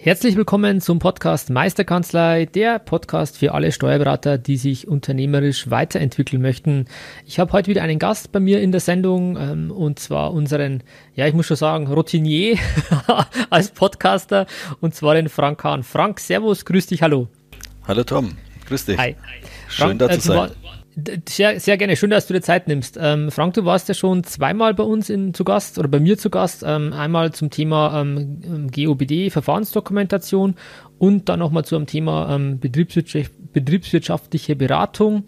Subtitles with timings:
[0.00, 6.84] Herzlich willkommen zum Podcast Meisterkanzlei, der Podcast für alle Steuerberater, die sich unternehmerisch weiterentwickeln möchten.
[7.26, 10.84] Ich habe heute wieder einen Gast bei mir in der Sendung ähm, und zwar unseren,
[11.16, 12.56] ja, ich muss schon sagen, Routinier
[13.50, 14.46] als Podcaster
[14.80, 15.82] und zwar den Frank Hahn.
[15.82, 17.26] Frank, Servus, grüß dich, hallo.
[17.88, 18.36] Hallo Tom,
[18.68, 18.98] grüß dich.
[18.98, 19.16] Hi.
[19.68, 20.50] Schön Frank, da zu äh, sein.
[21.28, 21.96] Sehr, sehr gerne.
[21.96, 22.98] Schön, dass du dir Zeit nimmst.
[23.00, 26.18] Ähm, Frank, du warst ja schon zweimal bei uns in, zu Gast oder bei mir
[26.18, 26.64] zu Gast.
[26.66, 30.56] Ähm, einmal zum Thema ähm, GOBD, Verfahrensdokumentation
[30.98, 35.24] und dann nochmal zu einem Thema ähm, betriebswirtschaft, betriebswirtschaftliche Beratung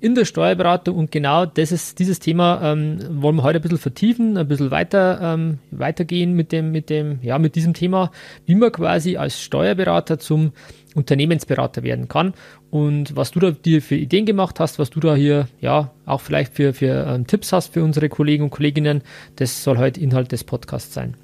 [0.00, 3.78] in der Steuerberatung und genau das ist, dieses Thema ähm, wollen wir heute ein bisschen
[3.78, 8.10] vertiefen, ein bisschen weiter ähm, weitergehen mit dem, mit dem, ja, mit diesem Thema,
[8.44, 10.52] wie man quasi als Steuerberater zum
[10.94, 12.34] Unternehmensberater werden kann
[12.70, 16.20] und was du da dir für Ideen gemacht hast, was du da hier ja auch
[16.20, 19.02] vielleicht für, für ähm, Tipps hast für unsere Kollegen und Kolleginnen,
[19.36, 21.16] das soll heute Inhalt des Podcasts sein.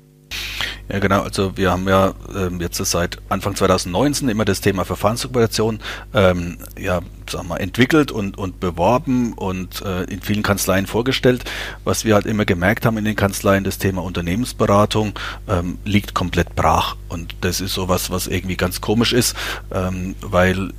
[0.88, 1.22] Ja, genau.
[1.22, 5.78] Also wir haben ja ähm, jetzt seit Anfang 2019 immer das Thema Verfahrensdokumentation
[6.14, 11.44] ähm, ja, sag mal, entwickelt und, und beworben und äh, in vielen Kanzleien vorgestellt.
[11.84, 15.12] Was wir halt immer gemerkt haben in den Kanzleien, das Thema Unternehmensberatung
[15.48, 16.96] ähm, liegt komplett brach.
[17.08, 19.36] Und das ist sowas, was irgendwie ganz komisch ist,
[19.72, 20.72] ähm, weil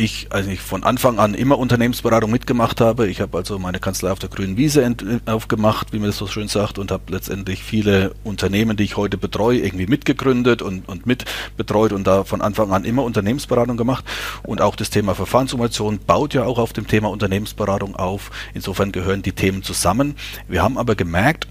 [0.00, 3.08] ich eigentlich von Anfang an immer Unternehmensberatung mitgemacht habe.
[3.08, 6.48] Ich habe also meine Kanzlei auf der grünen Wiese aufgemacht, wie man das so schön
[6.48, 11.92] sagt, und habe letztendlich viele Unternehmen, die ich heute betreue, irgendwie mitgegründet und, und mitbetreut
[11.92, 14.04] und da von Anfang an immer Unternehmensberatung gemacht.
[14.42, 18.30] Und auch das Thema Verfahrensumation baut ja auch auf dem Thema Unternehmensberatung auf.
[18.54, 20.16] Insofern gehören die Themen zusammen.
[20.48, 21.46] Wir haben aber gemerkt,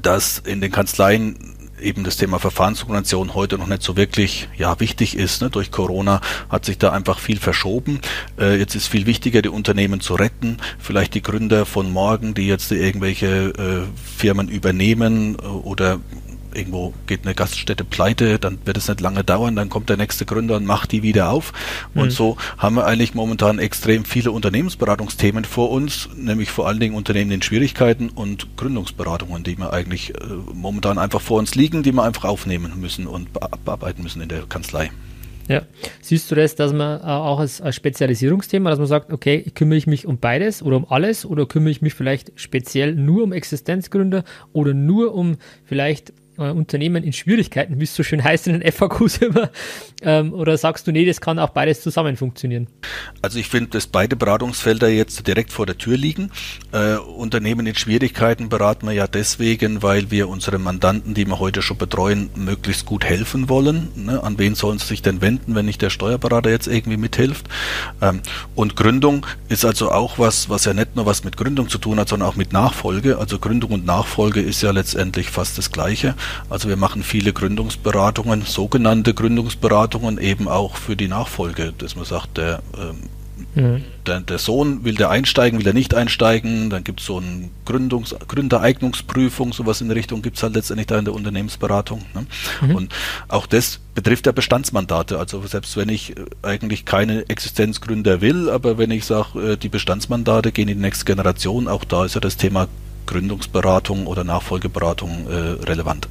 [0.00, 5.16] dass in den Kanzleien eben das Thema Verfahrensdokumentation heute noch nicht so wirklich ja, wichtig
[5.16, 5.42] ist.
[5.42, 5.50] Ne?
[5.50, 8.00] Durch Corona hat sich da einfach viel verschoben.
[8.38, 10.58] Äh, jetzt ist viel wichtiger, die Unternehmen zu retten.
[10.78, 16.00] Vielleicht die Gründer von morgen, die jetzt irgendwelche äh, Firmen übernehmen äh, oder
[16.54, 20.24] irgendwo geht eine Gaststätte pleite, dann wird es nicht lange dauern, dann kommt der nächste
[20.24, 21.52] Gründer und macht die wieder auf.
[21.94, 22.10] Und mhm.
[22.10, 27.30] so haben wir eigentlich momentan extrem viele Unternehmensberatungsthemen vor uns, nämlich vor allen Dingen Unternehmen
[27.30, 30.18] in Schwierigkeiten und Gründungsberatungen, die wir eigentlich äh,
[30.52, 34.42] momentan einfach vor uns liegen, die wir einfach aufnehmen müssen und bearbeiten müssen in der
[34.42, 34.90] Kanzlei.
[35.48, 35.62] Ja,
[36.00, 39.76] siehst du das, dass man äh, auch als, als, Spezialisierungsthema, dass man sagt, okay, kümmere
[39.76, 43.32] ich mich um beides oder um alles oder kümmere ich mich vielleicht speziell nur um
[43.32, 48.58] Existenzgründer oder nur um vielleicht äh, Unternehmen in Schwierigkeiten, wie es so schön heißt in
[48.58, 49.50] den FAQs immer?
[50.02, 52.68] Ähm, oder sagst du, nee, das kann auch beides zusammen funktionieren?
[53.20, 56.30] Also ich finde, dass beide Beratungsfelder jetzt direkt vor der Tür liegen.
[56.72, 61.62] Äh, Unternehmen in Schwierigkeiten beraten wir ja deswegen, weil wir unsere Mandanten, die wir heute
[61.62, 63.88] schon betreuen, möglichst gut helfen wollen.
[63.94, 64.22] Ne?
[64.22, 67.46] An wen sollen sie sich denn wenden, wenn nicht der Steuerberater jetzt irgendwie mithilft?
[68.00, 68.22] Ähm,
[68.54, 71.98] und Gründung ist also auch was, was ja nicht nur was mit Gründung zu tun
[71.98, 73.18] hat, sondern auch mit Nachfolge.
[73.18, 76.14] Also Gründung und Nachfolge ist ja letztendlich fast das Gleiche.
[76.50, 82.36] Also wir machen viele Gründungsberatungen, sogenannte Gründungsberatungen eben auch für die Nachfolge, dass man sagt,
[82.38, 83.08] der, ähm,
[83.54, 83.84] mhm.
[84.06, 87.48] der, der, Sohn will der einsteigen, will er nicht einsteigen, dann gibt es so eine
[87.64, 92.04] Gründungs Gründereignungsprüfung, sowas in der Richtung gibt es halt letztendlich da in der Unternehmensberatung.
[92.14, 92.26] Ne?
[92.60, 92.74] Mhm.
[92.74, 92.94] Und
[93.28, 95.18] auch das betrifft ja Bestandsmandate.
[95.18, 99.68] Also selbst wenn ich äh, eigentlich keine Existenzgründer will, aber wenn ich sage, äh, die
[99.68, 102.68] Bestandsmandate gehen in die nächste Generation, auch da ist ja das Thema
[103.06, 106.08] Gründungsberatung oder Nachfolgeberatung äh, relevant.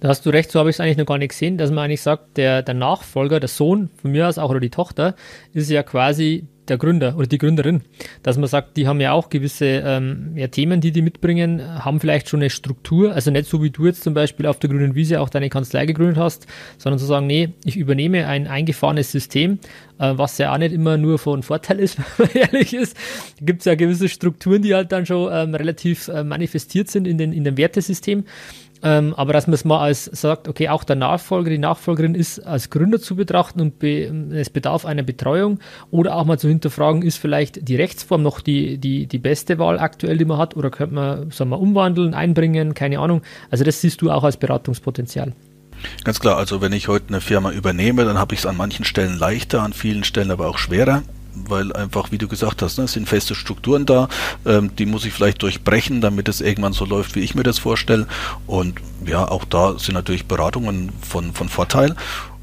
[0.00, 1.84] Da hast du recht, so habe ich es eigentlich noch gar nicht gesehen, dass man
[1.84, 5.14] eigentlich sagt, der, der Nachfolger, der Sohn von mir aus auch oder die Tochter,
[5.52, 7.82] ist ja quasi der Gründer oder die Gründerin,
[8.22, 12.00] dass man sagt, die haben ja auch gewisse ähm, ja, Themen, die die mitbringen, haben
[12.00, 14.94] vielleicht schon eine Struktur, also nicht so wie du jetzt zum Beispiel auf der grünen
[14.94, 16.46] Wiese auch deine Kanzlei gegründet hast,
[16.76, 19.58] sondern zu sagen, nee, ich übernehme ein eingefahrenes System,
[19.98, 22.96] äh, was ja auch nicht immer nur von Vorteil ist, wenn man ehrlich ist.
[23.40, 27.18] Gibt es ja gewisse Strukturen, die halt dann schon ähm, relativ äh, manifestiert sind in,
[27.18, 28.24] den, in dem Wertesystem.
[28.82, 32.40] Ähm, aber dass man es mal als sagt, okay, auch der Nachfolger, die Nachfolgerin ist
[32.40, 35.58] als Gründer zu betrachten und be, es bedarf einer Betreuung
[35.90, 39.78] oder auch mal zu hinterfragen, ist vielleicht die Rechtsform noch die, die, die beste Wahl
[39.78, 43.22] aktuell, die man hat oder könnte man, sagen wir, umwandeln, einbringen, keine Ahnung.
[43.50, 45.32] Also das siehst du auch als Beratungspotenzial.
[46.04, 48.84] Ganz klar, also wenn ich heute eine Firma übernehme, dann habe ich es an manchen
[48.84, 51.02] Stellen leichter, an vielen Stellen aber auch schwerer.
[51.48, 54.08] Weil einfach, wie du gesagt hast, ne, es sind feste Strukturen da,
[54.46, 57.58] ähm, die muss ich vielleicht durchbrechen, damit es irgendwann so läuft, wie ich mir das
[57.58, 58.06] vorstelle.
[58.46, 61.94] Und ja, auch da sind natürlich Beratungen von, von Vorteil.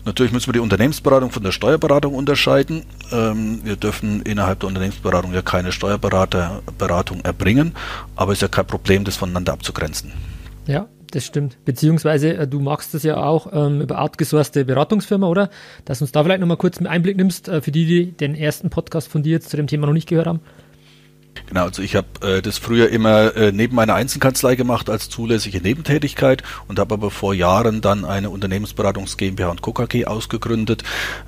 [0.05, 2.83] Natürlich müssen wir die Unternehmensberatung von der Steuerberatung unterscheiden.
[3.11, 7.73] Ähm, wir dürfen innerhalb der Unternehmensberatung ja keine Steuerberatung erbringen,
[8.15, 10.11] aber es ist ja kein Problem, das voneinander abzugrenzen.
[10.67, 11.57] Ja, das stimmt.
[11.65, 15.49] Beziehungsweise äh, du machst das ja auch ähm, über outgesourcete Beratungsfirma, oder?
[15.85, 18.69] Dass uns da vielleicht nochmal kurz einen Einblick nimmst, äh, für die, die den ersten
[18.69, 20.41] Podcast von dir jetzt zu dem Thema noch nicht gehört haben.
[21.47, 25.61] Genau, also ich habe äh, das früher immer äh, neben meiner Einzelkanzlei gemacht als zulässige
[25.61, 29.73] Nebentätigkeit und habe aber vor Jahren dann eine Unternehmensberatungs GmbH und Co.
[30.05, 30.83] Ausgegründet.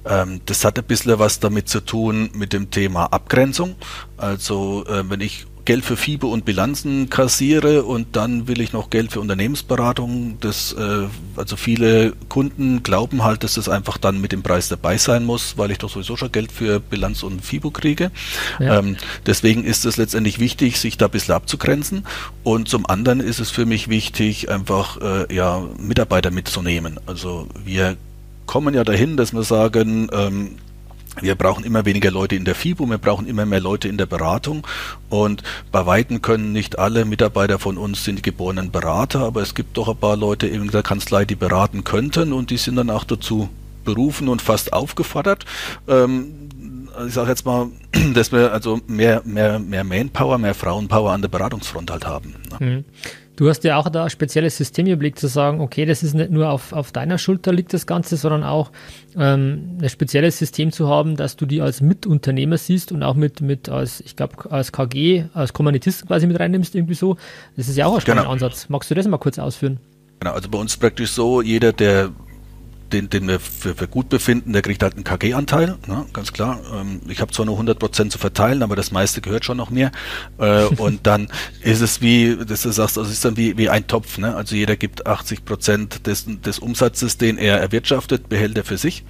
[0.06, 3.76] Ähm, das hat ein bisschen was damit zu tun mit dem Thema Abgrenzung.
[4.16, 8.90] Also äh, wenn ich Geld für FIBE und Bilanzen kassiere und dann will ich noch
[8.90, 10.38] Geld für Unternehmensberatung.
[10.40, 14.98] Das, äh, also viele Kunden glauben halt, dass das einfach dann mit dem Preis dabei
[14.98, 18.12] sein muss, weil ich doch sowieso schon Geld für Bilanz und FIBO kriege.
[18.60, 18.80] Ja.
[18.80, 22.06] Ähm, deswegen ist es letztendlich wichtig, sich da ein bisschen abzugrenzen.
[22.44, 26.98] Und zum anderen ist es für mich wichtig, einfach äh, ja, Mitarbeiter mitzunehmen.
[27.08, 27.98] Also wir
[28.46, 30.52] kommen ja dahin, dass wir sagen, ähm,
[31.22, 34.06] wir brauchen immer weniger Leute in der FIBO, wir brauchen immer mehr Leute in der
[34.06, 34.66] Beratung
[35.10, 39.78] und bei Weitem können nicht alle Mitarbeiter von uns sind geborenen Berater, aber es gibt
[39.78, 43.04] doch ein paar Leute in der Kanzlei, die beraten könnten und die sind dann auch
[43.04, 43.50] dazu
[43.84, 45.46] berufen und fast aufgefordert.
[45.88, 46.48] Ähm,
[47.08, 47.70] ich sage jetzt mal,
[48.14, 52.36] dass wir also mehr, mehr, mehr Manpower, mehr Frauenpower an der Beratungsfront halt haben.
[52.60, 52.68] Ne?
[52.68, 52.86] Mhm.
[53.38, 56.16] Du hast ja auch da ein spezielles System im Blick zu sagen, okay, das ist
[56.16, 58.72] nicht nur auf, auf deiner Schulter liegt das Ganze, sondern auch
[59.16, 63.42] ähm, ein spezielles System zu haben, dass du die als Mitunternehmer siehst und auch mit,
[63.42, 67.16] mit als, ich glaube, als KG, als Kommunitisten quasi mit reinnimmst, irgendwie so.
[67.56, 68.34] Das ist ja auch ein spannender genau.
[68.34, 68.70] Ansatz.
[68.70, 69.80] Magst du das mal kurz ausführen?
[70.20, 72.10] Genau, also bei uns praktisch so, jeder, der
[72.94, 76.60] den, den wir für, für gut befinden, der kriegt halt einen KG-Anteil, ne, ganz klar.
[76.74, 79.92] Ähm, ich habe zwar nur 100% zu verteilen, aber das meiste gehört schon noch mir.
[80.38, 81.28] Äh, und dann
[81.62, 84.18] ist es wie, das du sagst, also ist dann wie, wie ein Topf.
[84.18, 84.36] Ne?
[84.36, 89.04] Also jeder gibt 80% des, des Umsatzes, den er erwirtschaftet, behält er für sich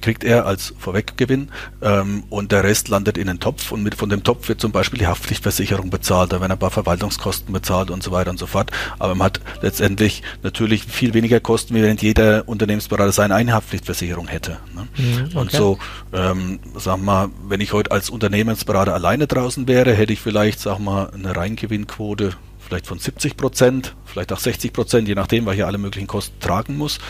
[0.00, 1.48] kriegt er als Vorweggewinn
[1.82, 4.72] ähm, und der Rest landet in den Topf und mit von dem Topf wird zum
[4.72, 8.46] Beispiel die Haftpflichtversicherung bezahlt, da werden ein paar Verwaltungskosten bezahlt und so weiter und so
[8.46, 8.70] fort.
[8.98, 14.28] Aber man hat letztendlich natürlich viel weniger Kosten, wie wenn jeder Unternehmensberater seine eine Haftpflichtversicherung
[14.28, 14.58] hätte.
[14.74, 14.88] Ne?
[14.96, 15.38] Mhm, okay.
[15.38, 15.78] Und so,
[16.12, 20.60] ähm, sagen wir mal, wenn ich heute als Unternehmensberater alleine draußen wäre, hätte ich vielleicht,
[20.60, 22.34] sag mal, eine Reingewinnquote
[22.70, 26.06] vielleicht von 70 Prozent, vielleicht auch 60 Prozent, je nachdem, weil ich ja alle möglichen
[26.06, 27.00] Kosten tragen muss.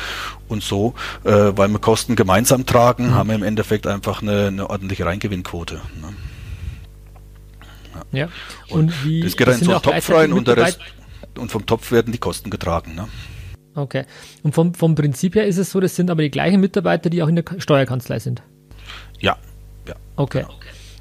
[0.48, 3.14] Und so, äh, weil wir Kosten gemeinsam tragen, mhm.
[3.14, 5.74] haben wir im Endeffekt einfach eine, eine ordentliche Reingewinnquote.
[6.00, 6.14] Ne?
[7.94, 8.18] Ja.
[8.20, 8.28] ja.
[8.70, 10.80] Und, und wie, das geht dann in so einen Topf rein und, der Rest,
[11.38, 12.94] und vom Topf werden die Kosten getragen.
[12.94, 13.06] Ne?
[13.74, 14.06] Okay.
[14.42, 17.22] Und vom, vom Prinzip her ist es so, das sind aber die gleichen Mitarbeiter, die
[17.22, 18.42] auch in der Steuerkanzlei sind.
[19.18, 19.36] Ja.
[19.86, 19.94] ja.
[20.16, 20.40] Okay.
[20.40, 20.54] Genau.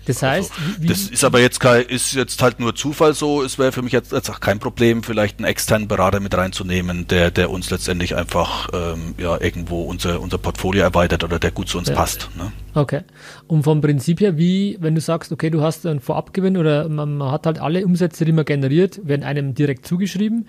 [0.09, 3.43] Das heißt, also, das ist aber jetzt kein, ist jetzt halt nur Zufall so.
[3.43, 7.07] Es wäre für mich jetzt, jetzt auch kein Problem, vielleicht einen externen Berater mit reinzunehmen,
[7.07, 11.69] der, der uns letztendlich einfach ähm, ja irgendwo unser, unser Portfolio erweitert oder der gut
[11.69, 11.95] zu uns ja.
[11.95, 12.27] passt.
[12.35, 12.51] Ne?
[12.73, 13.01] Okay.
[13.45, 17.15] Und vom Prinzip her, wie, wenn du sagst, okay, du hast einen Vorabgewinn oder man,
[17.15, 20.47] man hat halt alle Umsätze, die man generiert, werden einem direkt zugeschrieben.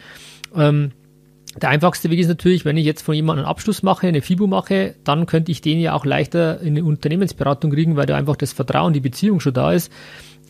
[0.56, 0.92] Ähm,
[1.56, 4.46] der einfachste Weg ist natürlich, wenn ich jetzt von jemandem einen Abschluss mache, eine FIBU
[4.46, 8.36] mache, dann könnte ich den ja auch leichter in eine Unternehmensberatung kriegen, weil da einfach
[8.36, 9.92] das Vertrauen, die Beziehung schon da ist.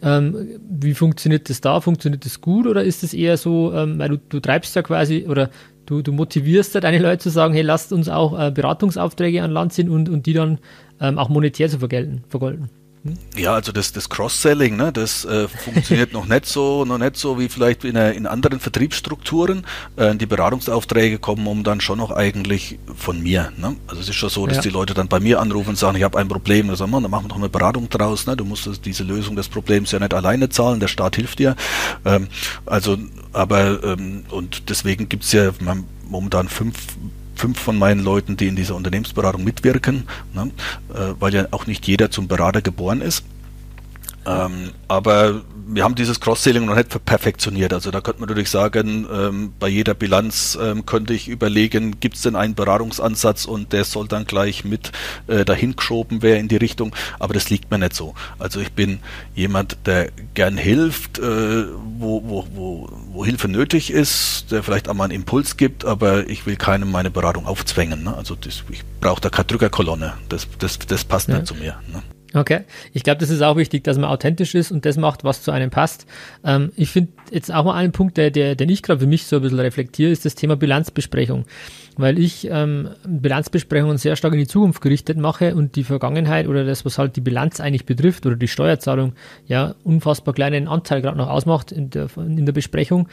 [0.03, 1.81] Ähm, wie funktioniert das da?
[1.81, 5.27] Funktioniert das gut oder ist es eher so, ähm, weil du, du treibst ja quasi
[5.29, 5.51] oder
[5.87, 9.51] du, du motivierst ja deine Leute zu sagen, hey, lasst uns auch äh, Beratungsaufträge an
[9.51, 10.59] Land ziehen und, und die dann
[11.01, 12.69] ähm, auch monetär zu vergelten, vergolden?
[13.35, 17.39] Ja, also das, das Cross-Selling, ne, das äh, funktioniert noch nicht so, noch nicht so
[17.39, 19.65] wie vielleicht in, in anderen Vertriebsstrukturen.
[19.97, 23.53] Äh, die Beratungsaufträge kommen um dann schon noch eigentlich von mir.
[23.57, 23.77] Ne?
[23.87, 24.63] Also es ist schon so, dass ja.
[24.63, 26.69] die Leute dann bei mir anrufen und sagen, ich habe ein Problem.
[26.69, 28.27] Da sagen wir, dann machen wir doch eine Beratung draus.
[28.27, 28.37] Ne?
[28.37, 31.57] Du musst diese Lösung des Problems ja nicht alleine zahlen, der Staat hilft dir.
[32.05, 32.29] Ähm,
[32.67, 32.99] also,
[33.33, 35.51] aber ähm, und deswegen gibt's ja
[36.07, 36.77] momentan fünf
[37.41, 40.05] fünf von meinen Leuten, die in dieser Unternehmensberatung mitwirken,
[40.35, 40.51] ne,
[40.93, 43.25] äh, weil ja auch nicht jeder zum Berater geboren ist.
[44.27, 47.73] Ähm, aber wir haben dieses Cross-Selling noch nicht perfektioniert.
[47.73, 52.17] Also da könnte man natürlich sagen, ähm, bei jeder Bilanz ähm, könnte ich überlegen, gibt
[52.17, 54.93] es denn einen Beratungsansatz und der soll dann gleich mit
[55.27, 56.95] äh, dahin geschoben werden in die Richtung.
[57.19, 58.15] Aber das liegt mir nicht so.
[58.39, 59.01] Also ich bin
[59.35, 61.67] jemand, der gern hilft, äh,
[61.99, 66.29] wo, wo, wo, wo Hilfe nötig ist, der vielleicht auch mal einen Impuls gibt, aber
[66.29, 68.03] ich will keinem meine Beratung aufzwängen.
[68.05, 68.15] Ne?
[68.15, 70.15] Also das, ich brauche da keine Drückerkolonne.
[70.29, 71.37] Das, das, das passt ja.
[71.37, 71.81] nicht zu mir.
[71.93, 72.03] Ne?
[72.33, 72.61] Okay,
[72.93, 75.51] ich glaube, das ist auch wichtig, dass man authentisch ist und das macht, was zu
[75.51, 76.07] einem passt.
[76.45, 79.27] Ähm, ich finde jetzt auch mal einen Punkt, der, der, den ich gerade für mich
[79.27, 81.45] so ein bisschen reflektiere, ist das Thema Bilanzbesprechung.
[81.97, 86.65] weil ich ähm, Bilanzbesprechungen sehr stark in die Zukunft gerichtet mache und die Vergangenheit oder
[86.65, 89.13] das, was halt die Bilanz eigentlich betrifft oder die Steuerzahlung,
[89.47, 93.09] ja, unfassbar kleinen Anteil gerade noch ausmacht in der, in der Besprechung.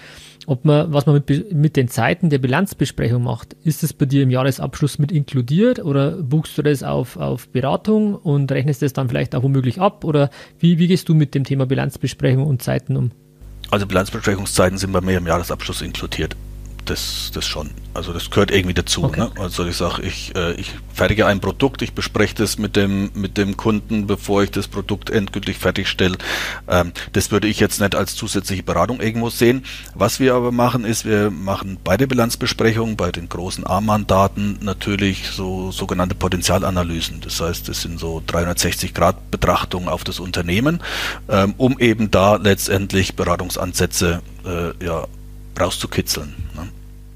[0.45, 4.23] Ob man, was man mit, mit den Zeiten der Bilanzbesprechung macht, ist das bei dir
[4.23, 9.09] im Jahresabschluss mit inkludiert oder buchst du das auf, auf Beratung und rechnest das dann
[9.09, 12.95] vielleicht auch womöglich ab oder wie, wie gehst du mit dem Thema Bilanzbesprechung und Zeiten
[12.95, 13.11] um?
[13.69, 16.35] Also Bilanzbesprechungszeiten sind bei mir im Jahresabschluss inkludiert
[16.89, 17.71] das, das schon.
[17.93, 19.03] Also das gehört irgendwie dazu.
[19.03, 19.21] Okay.
[19.21, 19.31] Ne?
[19.39, 23.37] Also ich sage, ich, äh, ich fertige ein Produkt, ich bespreche das mit dem, mit
[23.37, 26.17] dem Kunden, bevor ich das Produkt endgültig fertigstelle.
[26.67, 29.65] Ähm, das würde ich jetzt nicht als zusätzliche Beratung irgendwo sehen.
[29.95, 35.29] Was wir aber machen, ist, wir machen bei der Bilanzbesprechung, bei den großen A-Mandaten natürlich
[35.29, 37.21] so sogenannte Potenzialanalysen.
[37.21, 40.81] Das heißt, das sind so 360-Grad-Betrachtungen auf das Unternehmen,
[41.29, 45.07] ähm, um eben da letztendlich Beratungsansätze äh, ja,
[45.59, 46.35] rauszukitzeln.
[46.55, 46.67] Ne?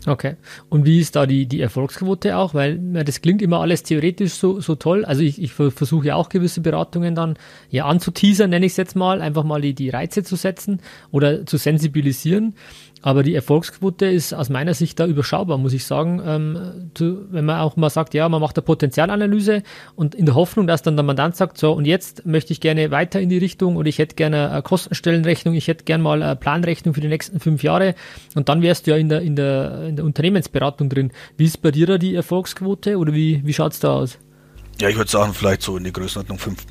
[0.07, 0.35] Okay.
[0.69, 2.53] Und wie ist da die, die Erfolgsquote auch?
[2.53, 5.05] Weil das klingt immer alles theoretisch so, so toll.
[5.05, 7.35] Also ich, ich versuche ja auch gewisse Beratungen dann
[7.69, 10.81] ja anzuteasern, nenne ich es jetzt mal, einfach mal die, die Reize zu setzen
[11.11, 12.55] oder zu sensibilisieren.
[13.03, 16.21] Aber die Erfolgsquote ist aus meiner Sicht da überschaubar, muss ich sagen.
[16.23, 19.63] Ähm, zu, wenn man auch mal sagt, ja, man macht eine Potenzialanalyse
[19.95, 22.91] und in der Hoffnung, dass dann der Mandant sagt, so, und jetzt möchte ich gerne
[22.91, 26.35] weiter in die Richtung und ich hätte gerne eine Kostenstellenrechnung, ich hätte gerne mal eine
[26.35, 27.95] Planrechnung für die nächsten fünf Jahre
[28.35, 31.11] und dann wärst du ja in der, in der, in der Unternehmensberatung drin.
[31.37, 34.17] Wie ist bei dir da die Erfolgsquote oder wie, wie schaut es da aus?
[34.79, 36.65] Ja, ich würde sagen, vielleicht so in die Größenordnung fünf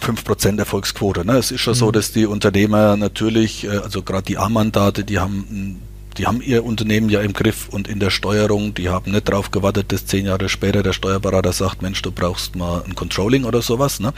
[0.00, 1.24] 5% Erfolgsquote.
[1.24, 1.38] Ne?
[1.38, 1.78] Es ist schon mhm.
[1.78, 5.80] so, dass die Unternehmer natürlich, äh, also gerade die A-Mandate, die haben
[6.18, 9.50] die haben ihr Unternehmen ja im Griff und in der Steuerung, die haben nicht darauf
[9.50, 13.62] gewartet, dass zehn Jahre später der Steuerberater sagt, Mensch, du brauchst mal ein Controlling oder
[13.62, 14.00] sowas.
[14.00, 14.12] Ne?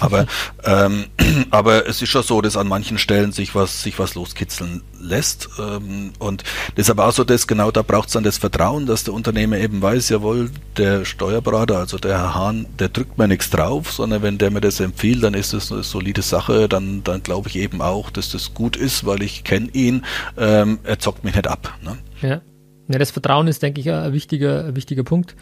[0.00, 0.26] Aber,
[0.64, 1.06] ähm,
[1.50, 5.48] aber es ist schon so, dass an manchen Stellen sich was, sich was loskitzeln lässt.
[5.58, 8.86] Ähm, und das ist aber auch so, dass genau da braucht es dann das Vertrauen,
[8.86, 13.28] dass der Unternehmer eben weiß, jawohl, der Steuerberater, also der Herr Hahn, der drückt mir
[13.28, 17.02] nichts drauf, sondern wenn der mir das empfiehlt, dann ist das eine solide Sache, dann,
[17.04, 20.04] dann glaube ich eben auch, dass das gut ist, weil ich kenne ihn,
[20.36, 21.78] ähm, er zockt mich nicht ab.
[21.82, 21.96] Ne?
[22.22, 22.40] Ja.
[22.88, 25.34] ja, das Vertrauen ist, denke ich, ein wichtiger, ein wichtiger Punkt.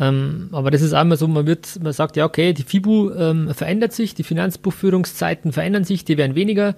[0.00, 3.54] Ähm, aber das ist einmal so, man wird, man sagt, ja, okay, die FIBU ähm,
[3.54, 6.74] verändert sich, die Finanzbuchführungszeiten verändern sich, die werden weniger.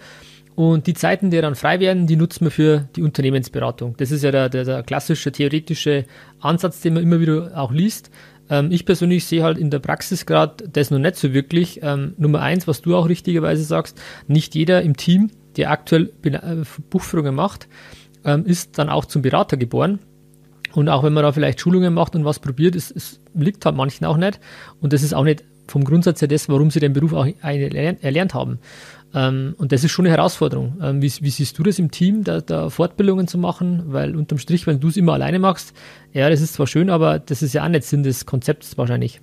[0.57, 3.97] Und die Zeiten, die dann frei werden, die nutzen wir für die Unternehmensberatung.
[3.97, 6.05] Das ist ja der, der, der klassische theoretische
[6.41, 8.11] Ansatz, den man immer wieder auch liest.
[8.51, 11.81] Ähm, ich persönlich sehe halt in der Praxis gerade das noch nicht so wirklich.
[11.83, 16.39] Ähm, Nummer eins, was du auch richtigerweise sagst, nicht jeder im Team, der aktuell äh,
[16.91, 17.69] Buchführungen macht,
[18.25, 19.99] ähm, ist dann auch zum Berater geboren.
[20.73, 23.77] Und auch wenn man da vielleicht Schulungen macht und was probiert, es, es liegt halt
[23.77, 24.41] manchen auch nicht.
[24.81, 28.35] Und das ist auch nicht vom Grundsatz her das, warum sie den Beruf auch erlernt
[28.35, 28.59] haben.
[29.15, 30.79] Ähm, und das ist schon eine Herausforderung.
[30.83, 33.85] Ähm, wie, wie, siehst du das im Team, da, da Fortbildungen zu machen?
[33.87, 35.73] Weil unterm Strich, wenn du es immer alleine machst,
[36.13, 39.21] ja, das ist zwar schön, aber das ist ja auch nicht Sinn des Konzepts wahrscheinlich.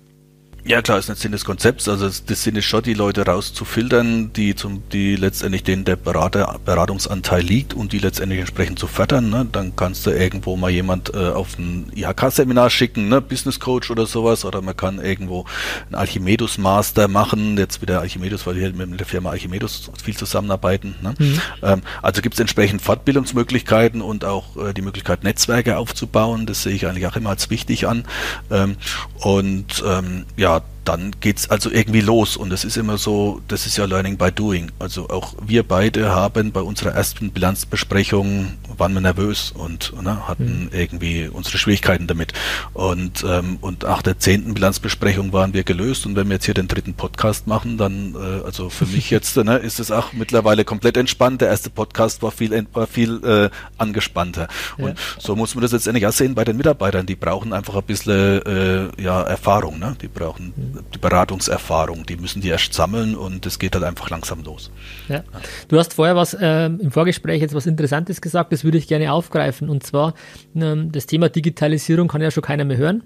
[0.64, 1.88] Ja, klar, ist nicht Sinn des Konzepts.
[1.88, 6.60] Also das Sinn ist schon, die Leute rauszufiltern, die zum, die letztendlich denen der Berater,
[6.64, 9.28] Beratungsanteil liegt und die letztendlich entsprechend zu fördern.
[9.28, 9.44] Ne?
[9.50, 13.20] Dann kannst du irgendwo mal jemand äh, auf ein IHK-Seminar schicken, ne?
[13.20, 15.46] Business Coach oder sowas, oder man kann irgendwo
[15.90, 17.58] ein Archimedus Master machen.
[17.58, 20.94] Jetzt wieder Archimedus, weil wir mit der Firma Archimedus viel zusammenarbeiten.
[21.02, 21.14] Ne?
[21.18, 21.40] Mhm.
[21.62, 26.46] Ähm, also gibt es entsprechend Fortbildungsmöglichkeiten und auch äh, die Möglichkeit, Netzwerke aufzubauen.
[26.46, 28.04] Das sehe ich eigentlich auch immer als wichtig an.
[28.48, 28.76] Ähm,
[29.18, 33.66] und ähm, ja, shot dann geht's also irgendwie los und es ist immer so, das
[33.66, 34.72] ist ja Learning by Doing.
[34.78, 40.64] Also auch wir beide haben bei unserer ersten Bilanzbesprechung waren wir nervös und ne, hatten
[40.64, 40.70] mhm.
[40.72, 42.32] irgendwie unsere Schwierigkeiten damit.
[42.72, 46.54] Und ähm, und nach der zehnten Bilanzbesprechung waren wir gelöst und wenn wir jetzt hier
[46.54, 50.64] den dritten Podcast machen, dann äh, also für mich jetzt ne, ist es auch mittlerweile
[50.64, 51.42] komplett entspannt.
[51.42, 54.48] Der erste Podcast war viel war viel äh, angespannter
[54.78, 54.94] und ja.
[55.18, 57.06] so muss man das jetzt endlich auch sehen bei den Mitarbeitern.
[57.06, 59.96] Die brauchen einfach ein bisschen äh, ja Erfahrung, ne?
[60.00, 64.10] Die brauchen mhm die Beratungserfahrung, die müssen die erst sammeln und es geht halt einfach
[64.10, 64.70] langsam los.
[65.08, 65.22] Ja.
[65.68, 69.12] Du hast vorher was äh, im Vorgespräch jetzt was Interessantes gesagt, das würde ich gerne
[69.12, 70.14] aufgreifen und zwar
[70.54, 73.02] ähm, das Thema Digitalisierung kann ja schon keiner mehr hören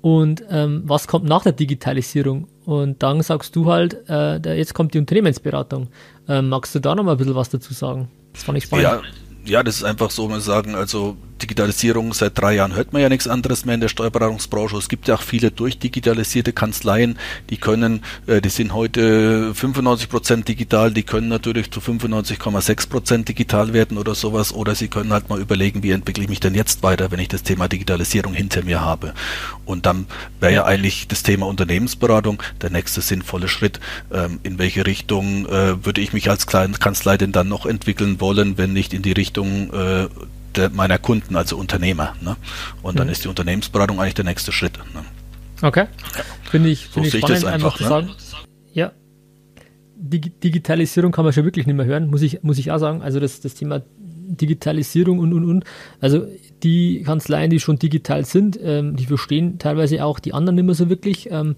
[0.00, 4.94] und ähm, was kommt nach der Digitalisierung und dann sagst du halt, äh, jetzt kommt
[4.94, 5.88] die Unternehmensberatung.
[6.28, 8.08] Ähm, magst du da noch mal ein bisschen was dazu sagen?
[8.32, 8.84] Das fand ich spannend.
[8.84, 9.02] Ja,
[9.44, 13.08] ja, das ist einfach so, man sagen, also Digitalisierung, seit drei Jahren hört man ja
[13.08, 14.76] nichts anderes mehr in der Steuerberatungsbranche.
[14.76, 17.18] Es gibt ja auch viele durchdigitalisierte Kanzleien,
[17.50, 23.28] die können, äh, die sind heute 95 Prozent digital, die können natürlich zu 95,6 Prozent
[23.28, 24.52] digital werden oder sowas.
[24.52, 27.28] Oder sie können halt mal überlegen, wie entwickle ich mich denn jetzt weiter, wenn ich
[27.28, 29.14] das Thema Digitalisierung hinter mir habe.
[29.64, 30.06] Und dann
[30.40, 33.80] wäre ja eigentlich das Thema Unternehmensberatung der nächste sinnvolle Schritt.
[34.12, 38.58] Ähm, in welche Richtung äh, würde ich mich als Kanzlei denn dann noch entwickeln wollen,
[38.58, 40.08] wenn nicht in die Richtung äh,
[40.72, 42.14] meiner Kunden, also Unternehmer.
[42.20, 42.36] Ne?
[42.82, 43.12] Und dann mhm.
[43.12, 44.78] ist die Unternehmensberatung eigentlich der nächste Schritt.
[44.94, 45.04] Ne?
[45.62, 45.86] Okay.
[46.50, 47.88] Finde ich, so ich spannend, einfach, einfach zu ne?
[47.88, 48.10] sagen.
[48.72, 48.92] Ja.
[49.96, 53.02] Digitalisierung kann man schon wirklich nicht mehr hören, muss ich, muss ich auch sagen.
[53.02, 55.64] Also das, das Thema Digitalisierung und, und, und.
[56.00, 56.26] Also
[56.62, 60.74] die Kanzleien, die schon digital sind, ähm, die verstehen teilweise auch die anderen nicht mehr
[60.74, 61.30] so wirklich.
[61.30, 61.56] Ähm,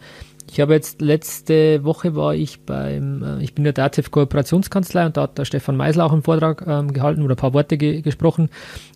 [0.50, 5.16] ich habe jetzt letzte Woche war ich beim, äh, ich bin der DATEV Kooperationskanzlei und
[5.16, 8.02] da hat der Stefan Meisler auch einen Vortrag ähm, gehalten oder ein paar Worte ge
[8.02, 8.50] gesprochen.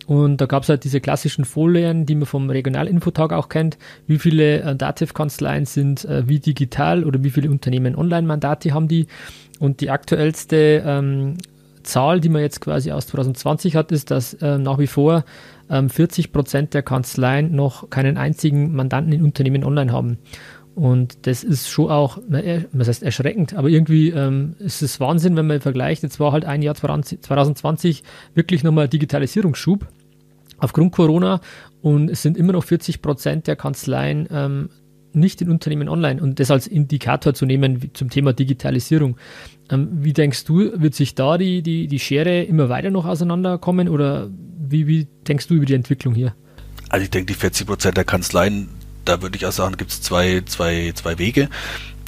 [0.05, 3.77] Und da gab es halt diese klassischen Folien, die man vom Regionalinfotag auch kennt.
[4.05, 9.07] Wie viele äh, DATEV-Kanzleien sind äh, wie digital oder wie viele Unternehmen Online-Mandate haben die?
[9.59, 11.37] Und die aktuellste ähm,
[11.83, 15.23] Zahl, die man jetzt quasi aus 2020 hat, ist, dass äh, nach wie vor
[15.69, 20.19] ähm, 40 Prozent der Kanzleien noch keinen einzigen Mandanten in Unternehmen online haben.
[20.77, 22.19] Und das ist schon auch,
[22.71, 26.03] was heißt erschreckend, aber irgendwie ähm, ist es Wahnsinn, wenn man vergleicht.
[26.03, 28.03] Jetzt war halt ein Jahr 2020
[28.35, 29.87] wirklich nochmal Digitalisierungsschub
[30.59, 31.41] aufgrund Corona
[31.81, 34.69] und es sind immer noch 40 Prozent der Kanzleien ähm,
[35.13, 39.17] nicht in Unternehmen online und das als Indikator zu nehmen zum Thema Digitalisierung.
[39.71, 43.89] Ähm, wie denkst du, wird sich da die, die, die Schere immer weiter noch auseinanderkommen
[43.89, 44.29] oder
[44.59, 46.35] wie, wie denkst du über die Entwicklung hier?
[46.89, 48.69] Also ich denke, die 40 Prozent der Kanzleien
[49.07, 51.49] da würde ich auch sagen, gibt es zwei, zwei, zwei Wege.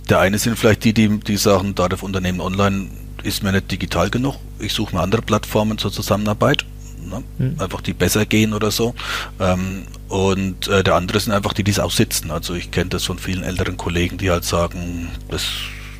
[0.09, 2.89] Der eine sind vielleicht die, die, die sagen, da das Unternehmen online
[3.23, 4.35] ist mir nicht digital genug.
[4.59, 6.65] Ich suche mir andere Plattformen zur Zusammenarbeit.
[7.09, 7.23] Ne?
[7.37, 7.59] Mhm.
[7.59, 8.95] Einfach die besser gehen oder so.
[9.39, 12.31] Ähm, und äh, der andere sind einfach die, die es aussitzen.
[12.31, 15.43] Also ich kenne das von vielen älteren Kollegen, die halt sagen, das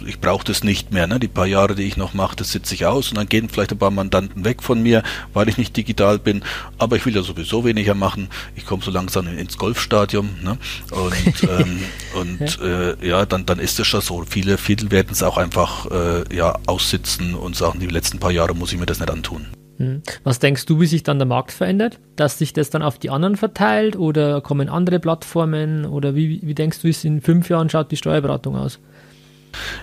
[0.10, 1.08] ich brauche das nicht mehr.
[1.08, 1.20] Ne?
[1.20, 3.72] Die paar Jahre, die ich noch mache, das sitze ich aus und dann gehen vielleicht
[3.72, 6.44] ein paar Mandanten weg von mir, weil ich nicht digital bin.
[6.78, 8.28] Aber ich will ja sowieso weniger machen.
[8.56, 10.30] Ich komme so langsam ins Golfstadium.
[10.44, 10.58] Ne?
[10.92, 11.80] Und, ähm,
[12.16, 14.26] und äh, ja, dann, dann ist es schon so.
[14.28, 18.56] Viele, viele werden es auch einfach äh, ja, aussitzen und sagen, die letzten paar Jahre
[18.56, 19.46] muss ich mir das nicht antun.
[19.78, 20.02] Hm.
[20.24, 22.00] Was denkst du, wie sich dann der Markt verändert?
[22.18, 26.56] Dass sich das dann auf die anderen verteilt oder kommen andere Plattformen oder wie, wie
[26.56, 28.80] denkst du, wie es in fünf Jahren schaut die Steuerberatung aus?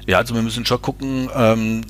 [0.06, 1.82] Ja, also wir müssen schon gucken, ähm,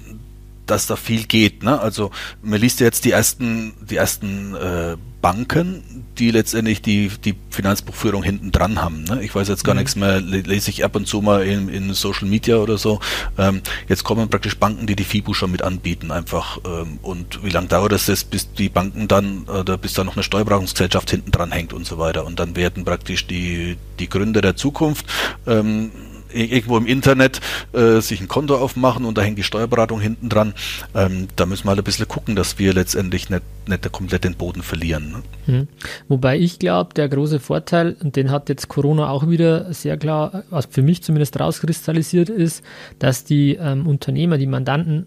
[0.66, 1.62] dass da viel geht.
[1.62, 1.80] Ne?
[1.80, 2.10] Also
[2.42, 8.22] man liest ja jetzt die ersten, die ersten äh, Banken, die letztendlich die, die Finanzbuchführung
[8.22, 9.04] hinten dran haben.
[9.04, 9.24] Ne?
[9.24, 9.80] Ich weiß jetzt gar mhm.
[9.80, 13.00] nichts mehr, lese ich ab und zu mal in, in Social Media oder so.
[13.38, 16.58] Ähm, jetzt kommen praktisch Banken, die die FIBU schon mit anbieten einfach.
[16.64, 20.22] Ähm, und wie lange dauert es, bis die Banken dann, oder bis da noch eine
[20.22, 22.24] Steuerberatungsgesellschaft hinten dran hängt und so weiter.
[22.24, 25.06] Und dann werden praktisch die, die Gründer der Zukunft
[25.46, 25.90] ähm,
[26.32, 27.40] irgendwo im Internet
[27.72, 30.54] äh, sich ein Konto aufmachen und da hängt die Steuerberatung hinten dran.
[30.94, 34.34] Ähm, da müssen wir halt ein bisschen gucken, dass wir letztendlich nicht, nicht komplett den
[34.34, 35.12] Boden verlieren.
[35.12, 35.22] Ne?
[35.46, 35.68] Hm.
[36.08, 40.44] Wobei ich glaube, der große Vorteil, und den hat jetzt Corona auch wieder sehr klar,
[40.50, 42.62] was für mich zumindest rauskristallisiert ist,
[42.98, 45.06] dass die ähm, Unternehmer, die Mandanten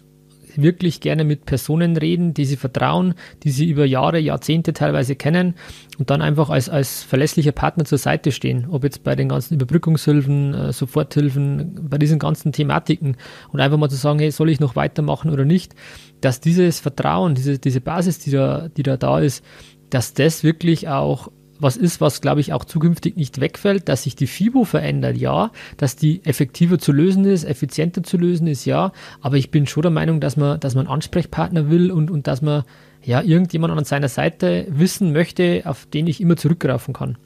[0.56, 5.56] wirklich gerne mit Personen reden, die sie vertrauen, die sie über Jahre, Jahrzehnte teilweise kennen
[5.98, 8.68] und dann einfach als, als verlässlicher Partner zur Seite stehen.
[8.70, 13.18] Ob jetzt bei den ganzen Überbrückungshilfen, äh, Soforthilfen, bei diesen ganzen Thematiken
[13.52, 15.76] und einfach mal zu sagen, hey, soll ich noch weitermachen oder nicht,
[16.22, 19.44] dass dieses Vertrauen, diese, diese Basis, die da, die da da ist,
[19.90, 24.16] dass das wirklich auch was ist, was glaube ich auch zukünftig nicht wegfällt, dass sich
[24.16, 28.92] die FIBO verändert, ja, dass die effektiver zu lösen ist, effizienter zu lösen ist, ja,
[29.22, 32.42] aber ich bin schon der Meinung, dass man, dass man Ansprechpartner will und, und dass
[32.42, 32.64] man
[33.04, 37.18] ja irgendjemand an seiner Seite wissen möchte, auf den ich immer zurückgreifen kann.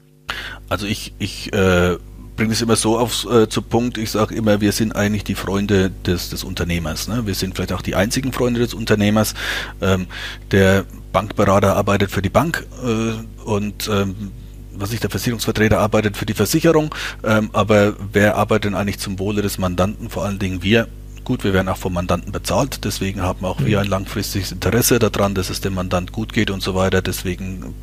[0.68, 1.96] Also ich, ich äh
[2.36, 5.34] bringe es immer so auf äh, zu Punkt, ich sage immer, wir sind eigentlich die
[5.34, 7.08] Freunde des, des Unternehmers.
[7.08, 7.26] Ne?
[7.26, 9.34] Wir sind vielleicht auch die einzigen Freunde des Unternehmers.
[9.80, 10.06] Ähm,
[10.50, 14.32] der Bankberater arbeitet für die Bank äh, und ähm,
[14.76, 16.92] was ich, der Versicherungsvertreter arbeitet für die Versicherung,
[17.22, 20.10] ähm, aber wer arbeitet denn eigentlich zum Wohle des Mandanten?
[20.10, 20.88] Vor allen Dingen wir.
[21.22, 25.34] Gut, wir werden auch vom Mandanten bezahlt, deswegen haben auch wir ein langfristiges Interesse daran,
[25.34, 27.00] dass es dem Mandant gut geht und so weiter.
[27.00, 27.74] Deswegen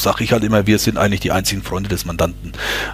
[0.00, 2.52] sage ich halt immer, wir sind eigentlich die einzigen Freunde des Mandanten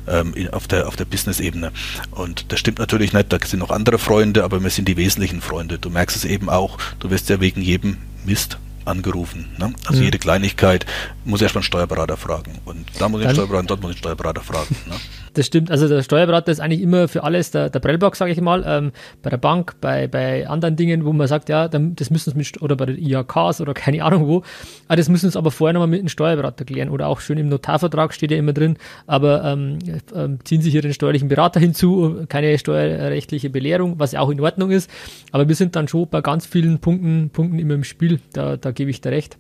[0.09, 1.73] ähm, auf der, auf der Business-Ebene.
[2.11, 5.41] Und das stimmt natürlich nicht, da sind noch andere Freunde, aber wir sind die wesentlichen
[5.41, 5.79] Freunde.
[5.79, 9.51] Du merkst es eben auch, du wirst ja wegen jedem Mist angerufen.
[9.59, 9.73] Ne?
[9.87, 10.05] Also mhm.
[10.05, 10.87] jede Kleinigkeit
[11.25, 12.59] muss erstmal einen Steuerberater fragen.
[12.65, 14.77] Und da muss ich einen Steuerberater, dort muss ich einen Steuerberater fragen.
[14.87, 14.97] Ne?
[15.35, 15.71] Das stimmt.
[15.71, 18.63] Also der Steuerberater ist eigentlich immer für alles der, der Prellbock, sage ich mal.
[18.67, 22.39] Ähm, bei der Bank, bei, bei anderen Dingen, wo man sagt, ja, das müssen wir
[22.39, 24.43] mit, oder bei den IHKs oder keine Ahnung wo.
[24.87, 26.89] Aber das müssen wir aber vorher nochmal mit einem Steuerberater klären.
[26.89, 29.79] Oder auch schön im Notarvertrag steht ja immer drin, aber ähm,
[30.15, 34.41] ähm, ziehen Sie hier den steuerlichen Berater hinzu, keine steuerrechtliche Belehrung, was ja auch in
[34.41, 34.89] Ordnung ist.
[35.33, 38.21] Aber wir sind dann schon bei ganz vielen Punkten, Punkten immer im Spiel.
[38.33, 39.37] Da, da gebe ich dir recht.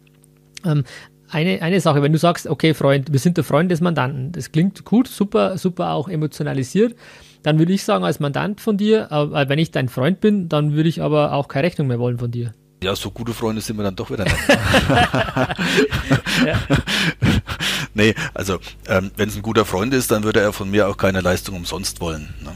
[0.64, 0.84] Ähm,
[1.34, 4.52] eine, eine Sache, wenn du sagst, okay, Freund, wir sind der Freund des Mandanten, das
[4.52, 6.94] klingt gut, super, super auch emotionalisiert,
[7.42, 10.72] dann würde ich sagen, als Mandant von dir, äh, wenn ich dein Freund bin, dann
[10.72, 12.54] würde ich aber auch keine Rechnung mehr wollen von dir.
[12.82, 14.36] Ja, so gute Freunde sind wir dann doch wieder nicht.
[17.94, 20.96] nee, also ähm, wenn es ein guter Freund ist, dann würde er von mir auch
[20.96, 22.34] keine Leistung umsonst wollen.
[22.42, 22.52] Ne?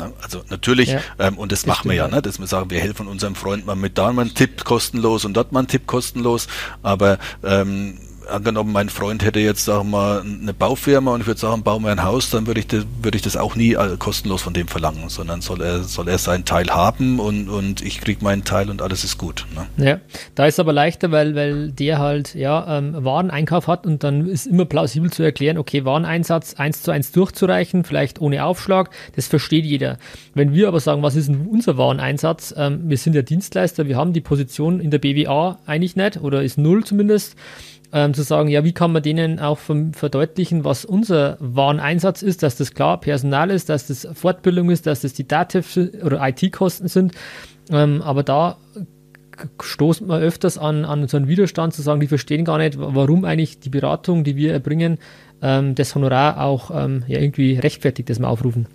[0.00, 0.12] Ne?
[0.22, 2.22] Also natürlich, ja, ähm, und das, das machen wir ja, ne?
[2.22, 5.34] dass wir sagen, wir helfen unserem Freund mal mit da mal einen Tipp kostenlos und
[5.34, 6.48] dort mal einen Tipp kostenlos,
[6.82, 7.98] aber ähm,
[8.30, 11.78] angenommen, mein Freund hätte jetzt, sagen wir mal, eine Baufirma und ich würde sagen, bau
[11.78, 14.54] mir ein Haus, dann würde ich, das, würde ich das auch nie äh, kostenlos von
[14.54, 18.44] dem verlangen, sondern soll er, soll er seinen Teil haben und, und ich kriege meinen
[18.44, 19.46] Teil und alles ist gut.
[19.54, 19.84] Ne?
[19.84, 20.00] Ja,
[20.34, 24.46] da ist aber leichter, weil, weil der halt ja ähm, Wareneinkauf hat und dann ist
[24.46, 29.64] immer plausibel zu erklären, okay, Wareneinsatz eins zu eins durchzureichen, vielleicht ohne Aufschlag, das versteht
[29.64, 29.98] jeder.
[30.34, 32.54] Wenn wir aber sagen, was ist denn unser Wareneinsatz?
[32.56, 36.42] Ähm, wir sind ja Dienstleister, wir haben die Position in der BWA eigentlich nicht oder
[36.42, 37.36] ist null zumindest
[37.92, 42.56] ähm, zu sagen, ja, wie kann man denen auch verdeutlichen, was unser Wareneinsatz ist, dass
[42.56, 47.12] das klar Personal ist, dass das Fortbildung ist, dass das die Dativ oder IT-Kosten sind.
[47.70, 48.56] Ähm, aber da
[49.62, 53.24] stoßt man öfters an, an so einen Widerstand zu sagen, die verstehen gar nicht, warum
[53.24, 54.98] eigentlich die Beratung, die wir erbringen,
[55.42, 58.66] ähm, das Honorar auch ähm, ja, irgendwie rechtfertigt, das wir aufrufen.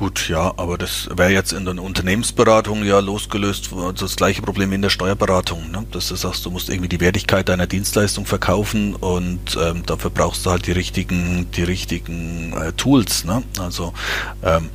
[0.00, 4.72] Gut, ja, aber das wäre jetzt in der Unternehmensberatung ja losgelöst, also das gleiche Problem
[4.72, 5.70] in der Steuerberatung.
[5.70, 5.84] Ne?
[5.90, 10.46] Dass du sagst, du musst irgendwie die Wertigkeit deiner Dienstleistung verkaufen und ähm, dafür brauchst
[10.46, 13.26] du halt die richtigen, die richtigen äh, Tools.
[13.26, 13.42] Ne?
[13.58, 13.92] Also
[14.42, 14.70] ähm,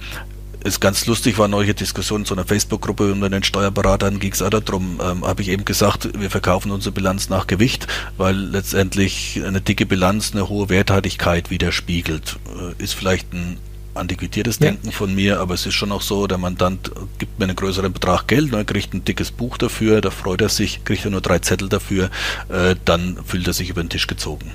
[0.63, 4.43] ist ganz lustig, war neue Diskussion in so einer Facebook-Gruppe unter den Steuerberatern, ging es
[4.43, 9.41] auch darum, ähm, habe ich eben gesagt, wir verkaufen unsere Bilanz nach Gewicht, weil letztendlich
[9.43, 12.37] eine dicke Bilanz eine hohe Werthaltigkeit widerspiegelt.
[12.79, 13.57] Äh, ist vielleicht ein
[13.95, 14.67] antiquiertes ja.
[14.67, 17.93] Denken von mir, aber es ist schon auch so, der Mandant gibt mir einen größeren
[17.93, 21.21] Betrag Geld, ne, kriegt ein dickes Buch dafür, da freut er sich, kriegt er nur
[21.21, 22.09] drei Zettel dafür,
[22.49, 24.51] äh, dann fühlt er sich über den Tisch gezogen.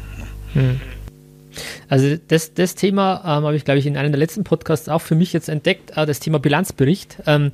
[0.55, 0.81] Hm.
[1.89, 5.01] Also das, das Thema ähm, habe ich, glaube ich, in einem der letzten Podcasts auch
[5.01, 7.19] für mich jetzt entdeckt, äh, das Thema Bilanzbericht.
[7.27, 7.53] Ähm,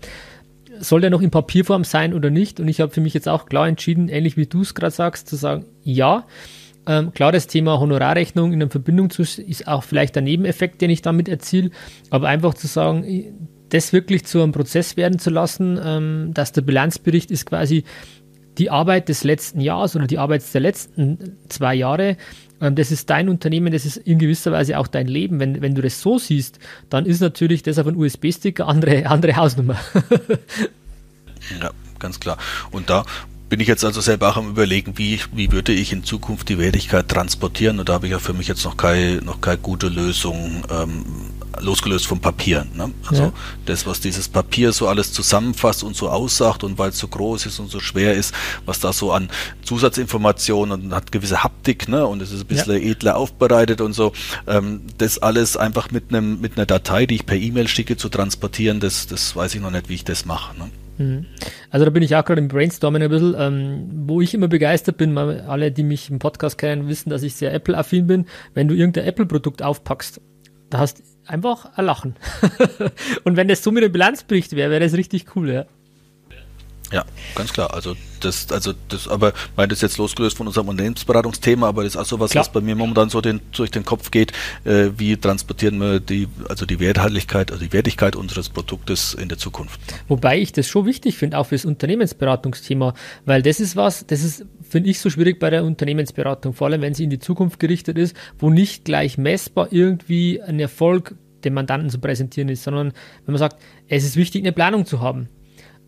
[0.78, 2.60] soll der noch in Papierform sein oder nicht?
[2.60, 5.28] Und ich habe für mich jetzt auch klar entschieden, ähnlich wie du es gerade sagst,
[5.28, 6.26] zu sagen, ja.
[6.86, 11.02] Ähm, klar, das Thema Honorarrechnung in Verbindung zu, ist auch vielleicht der Nebeneffekt, den ich
[11.02, 11.70] damit erziele,
[12.10, 16.62] aber einfach zu sagen, das wirklich zu einem Prozess werden zu lassen, ähm, dass der
[16.62, 17.84] Bilanzbericht ist quasi
[18.58, 22.16] die Arbeit des letzten Jahres oder die Arbeit der letzten zwei Jahre.
[22.60, 25.40] Ähm, das ist dein Unternehmen, das ist in gewisser Weise auch dein Leben.
[25.40, 29.06] Wenn, wenn du das so siehst, dann ist natürlich das auf einem USB-Stick eine andere,
[29.10, 29.76] andere Hausnummer.
[31.60, 32.38] ja, ganz klar.
[32.70, 33.04] Und da
[33.48, 36.58] bin ich jetzt also selber auch am überlegen, wie, wie würde ich in Zukunft die
[36.58, 39.88] Wertigkeit transportieren und da habe ich ja für mich jetzt noch keine, noch keine gute
[39.88, 41.04] Lösung ähm,
[41.60, 42.66] losgelöst vom Papier.
[42.74, 42.90] Ne?
[43.06, 43.32] Also ja.
[43.64, 47.46] das, was dieses Papier so alles zusammenfasst und so aussagt und weil es so groß
[47.46, 49.30] ist und so schwer ist, was da so an
[49.64, 52.04] Zusatzinformationen und hat gewisse Haptik ne?
[52.04, 52.90] und es ist ein bisschen ja.
[52.90, 54.12] edler aufbereitet und so,
[54.48, 58.08] ähm, das alles einfach mit einem mit einer Datei, die ich per E-Mail schicke, zu
[58.08, 60.56] transportieren, das, das weiß ich noch nicht, wie ich das mache.
[60.58, 60.68] Ne?
[60.98, 61.26] Mhm.
[61.70, 64.96] Also da bin ich auch gerade im Brainstorming ein bisschen, ähm, wo ich immer begeistert
[64.96, 68.26] bin, alle, die mich im Podcast kennen, wissen, dass ich sehr Apple-affin bin.
[68.54, 70.20] Wenn du irgendein Apple-Produkt aufpackst,
[70.70, 72.16] da hast einfach ein Lachen.
[73.24, 75.66] Und wenn das so mit einem Bilanzbericht wäre, wäre das richtig cool, ja.
[76.92, 77.74] Ja, ganz klar.
[77.74, 82.00] Also das, also das, aber meine das jetzt losgelöst von unserem Unternehmensberatungsthema, aber das ist
[82.00, 82.44] auch so was, Klar.
[82.44, 84.32] was bei mir momentan so den, durch den Kopf geht.
[84.64, 89.38] Äh, wie transportieren wir die, also die Werthaltigkeit, also die Wertigkeit unseres Produktes in der
[89.38, 89.80] Zukunft?
[90.08, 92.94] Wobei ich das schon wichtig finde, auch fürs Unternehmensberatungsthema,
[93.24, 96.82] weil das ist was, das ist, finde ich, so schwierig bei der Unternehmensberatung, vor allem
[96.82, 101.54] wenn sie in die Zukunft gerichtet ist, wo nicht gleich messbar irgendwie ein Erfolg dem
[101.54, 102.92] Mandanten zu präsentieren ist, sondern
[103.24, 105.28] wenn man sagt, es ist wichtig, eine Planung zu haben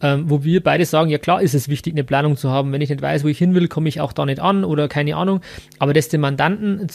[0.02, 2.72] ähm, wo wir beide sagen, ja klar ist es wichtig, eine Planung zu haben.
[2.72, 4.88] Wenn ich nicht weiß, wo ich hin will, komme ich auch da nicht an oder
[4.88, 5.40] keine Ahnung.
[5.78, 6.86] Aber das dem Mandanten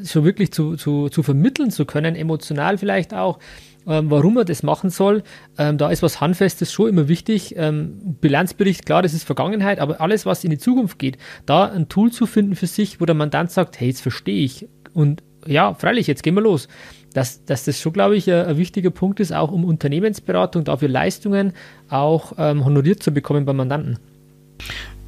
[0.00, 3.38] so wirklich zu, zu, zu vermitteln zu können, emotional vielleicht auch,
[3.86, 5.22] ähm, warum er das machen soll,
[5.58, 7.54] ähm, da ist was Handfestes schon immer wichtig.
[7.56, 11.88] Ähm, Bilanzbericht, klar, das ist Vergangenheit, aber alles, was in die Zukunft geht, da ein
[11.88, 14.68] Tool zu finden für sich, wo der Mandant sagt, hey, jetzt verstehe ich.
[14.94, 16.68] Und ja, freilich, jetzt gehen wir los
[17.12, 20.88] dass, dass das schon, glaube ich, ein, ein, wichtiger Punkt ist, auch um Unternehmensberatung, dafür
[20.88, 21.52] Leistungen
[21.88, 23.98] auch ähm, honoriert zu bekommen beim Mandanten.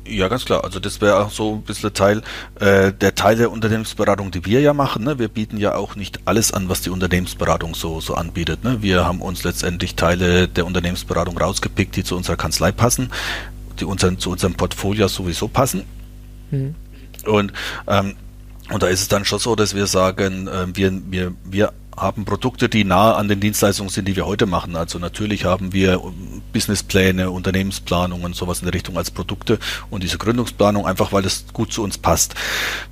[0.06, 0.64] Ja, ganz klar.
[0.64, 2.22] Also das wäre auch so ein bisschen Teil
[2.60, 5.04] äh, der Teil der Unternehmensberatung, die wir ja machen.
[5.04, 5.18] Ne?
[5.18, 8.64] Wir bieten ja auch nicht alles an, was die Unternehmensberatung so, so anbietet.
[8.64, 8.82] Ne?
[8.82, 13.10] Wir haben uns letztendlich Teile der Unternehmensberatung rausgepickt, die zu unserer Kanzlei passen,
[13.80, 15.84] die unseren, zu unserem Portfolio sowieso passen.
[16.50, 16.74] Mhm.
[17.24, 17.52] Und
[17.86, 18.14] ähm,
[18.70, 22.24] und da ist es dann schon so, dass wir sagen, äh, wir, wir, wir haben
[22.24, 24.76] Produkte, die nah an den Dienstleistungen sind, die wir heute machen.
[24.76, 26.00] Also natürlich haben wir
[26.52, 29.58] Businesspläne, Unternehmensplanungen, sowas in der Richtung als Produkte
[29.90, 32.34] und diese Gründungsplanung einfach, weil das gut zu uns passt.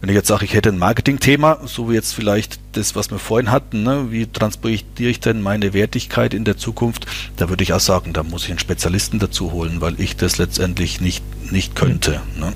[0.01, 3.19] Wenn ich jetzt sage, ich hätte ein Marketingthema, so wie jetzt vielleicht das, was wir
[3.19, 7.73] vorhin hatten, ne, wie transportiere ich denn meine Wertigkeit in der Zukunft, da würde ich
[7.73, 11.75] auch sagen, da muss ich einen Spezialisten dazu holen, weil ich das letztendlich nicht, nicht
[11.77, 12.21] könnte.
[12.39, 12.53] Ne?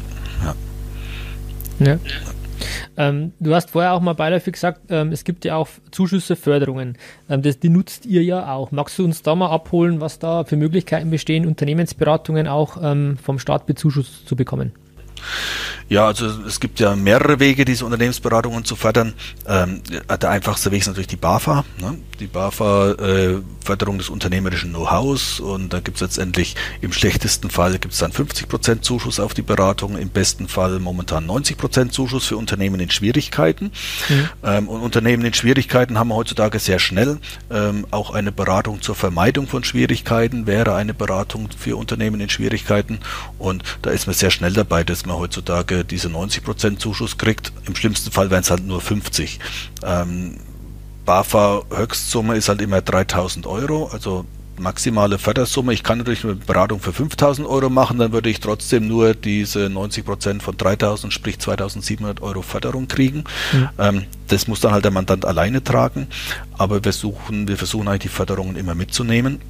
[1.78, 1.86] Ja.
[1.86, 1.98] ja.
[2.96, 6.96] Ähm, du hast vorher auch mal beiläufig gesagt, ähm, es gibt ja auch Zuschüsse, Förderungen.
[7.28, 8.70] Ähm, das, die nutzt ihr ja auch.
[8.72, 13.38] Magst du uns da mal abholen, was da für Möglichkeiten bestehen, Unternehmensberatungen auch ähm, vom
[13.38, 14.72] Staat bezuschusst zu bekommen?
[15.88, 19.14] Ja, also es gibt ja mehrere Wege, diese Unternehmensberatungen zu fördern.
[19.46, 19.82] Ähm,
[20.20, 21.64] der einfachste Weg ist natürlich die BAFA.
[21.80, 21.98] Ne?
[22.18, 27.78] Die BAFA äh, Förderung des unternehmerischen Know-hows und da gibt es letztendlich im schlechtesten Fall
[27.78, 32.36] gibt es dann 50% Zuschuss auf die Beratung, im besten Fall momentan 90% Zuschuss für
[32.36, 33.72] Unternehmen in Schwierigkeiten.
[34.08, 34.28] Mhm.
[34.44, 37.18] Ähm, und Unternehmen in Schwierigkeiten haben wir heutzutage sehr schnell.
[37.50, 43.00] Ähm, auch eine Beratung zur Vermeidung von Schwierigkeiten wäre eine Beratung für Unternehmen in Schwierigkeiten
[43.38, 47.52] und da ist man sehr schnell dabei, dass man heutzutage diese 90% Zuschuss kriegt.
[47.66, 49.38] Im schlimmsten Fall wären es halt nur 50.
[49.84, 50.38] Ähm,
[51.04, 54.26] BAFA Höchstsumme ist halt immer 3000 Euro, also
[54.58, 55.72] maximale Fördersumme.
[55.72, 59.68] Ich kann natürlich eine Beratung für 5000 Euro machen, dann würde ich trotzdem nur diese
[59.68, 63.24] 90 Prozent von 3000, sprich 2700 Euro Förderung kriegen.
[63.52, 63.68] Mhm.
[63.78, 66.08] Ähm, das muss dann halt der Mandant alleine tragen,
[66.58, 69.40] aber wir suchen, wir versuchen eigentlich die Förderungen immer mitzunehmen.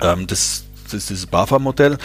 [0.00, 1.98] Ähm, das, das ist dieses BAFA-Modell.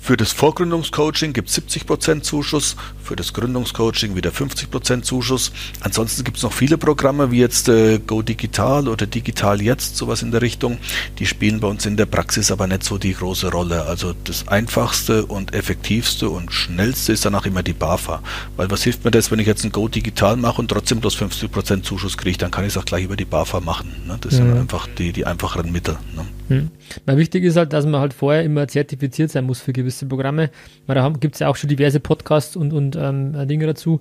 [0.00, 2.74] Für das Vorgründungscoaching gibt es 70% Zuschuss,
[3.10, 5.50] für das Gründungscoaching wieder 50% Zuschuss.
[5.80, 10.22] Ansonsten gibt es noch viele Programme wie jetzt äh, Go Digital oder Digital Jetzt, sowas
[10.22, 10.78] in der Richtung.
[11.18, 13.86] Die spielen bei uns in der Praxis aber nicht so die große Rolle.
[13.86, 18.22] Also das einfachste und effektivste und schnellste ist danach immer die BAFA.
[18.56, 21.16] Weil was hilft mir das, wenn ich jetzt ein Go Digital mache und trotzdem bloß
[21.16, 23.92] 50% Zuschuss kriege, dann kann ich es auch gleich über die BAFA machen.
[24.06, 24.18] Ne?
[24.20, 24.36] Das mhm.
[24.36, 25.98] sind einfach die, die einfacheren Mittel.
[26.14, 26.24] Ne?
[26.48, 26.70] Mhm.
[27.06, 30.50] Na, wichtig ist halt, dass man halt vorher immer zertifiziert sein muss für gewisse Programme.
[30.86, 34.00] Weil da gibt es ja auch schon diverse Podcasts und, und ähm, Dinge dazu.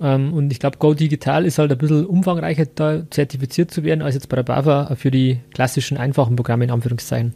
[0.00, 4.02] Ähm, und ich glaube, Go Digital ist halt ein bisschen umfangreicher, da zertifiziert zu werden,
[4.02, 7.34] als jetzt bei der BAFA für die klassischen, einfachen Programme in Anführungszeichen.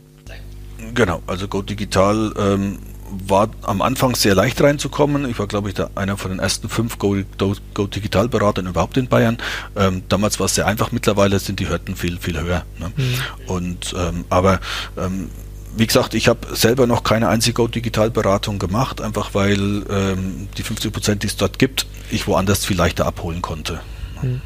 [0.94, 2.78] Genau, also Go Digital ähm,
[3.26, 5.28] war am Anfang sehr leicht reinzukommen.
[5.28, 8.96] Ich war, glaube ich, einer von den ersten fünf Go, Go, Go Digital Beratern überhaupt
[8.96, 9.38] in Bayern.
[9.76, 12.64] Ähm, damals war es sehr einfach, mittlerweile sind die Hürden viel, viel höher.
[12.78, 12.92] Ne?
[12.96, 13.14] Mhm.
[13.46, 14.60] Und ähm, aber
[14.96, 15.28] ähm,
[15.76, 20.48] wie gesagt, ich habe selber noch keine einzige Go Digital Beratung gemacht, einfach weil ähm,
[20.56, 23.80] die 50 Prozent, die es dort gibt, ich woanders viel leichter abholen konnte.
[24.22, 24.40] Mhm.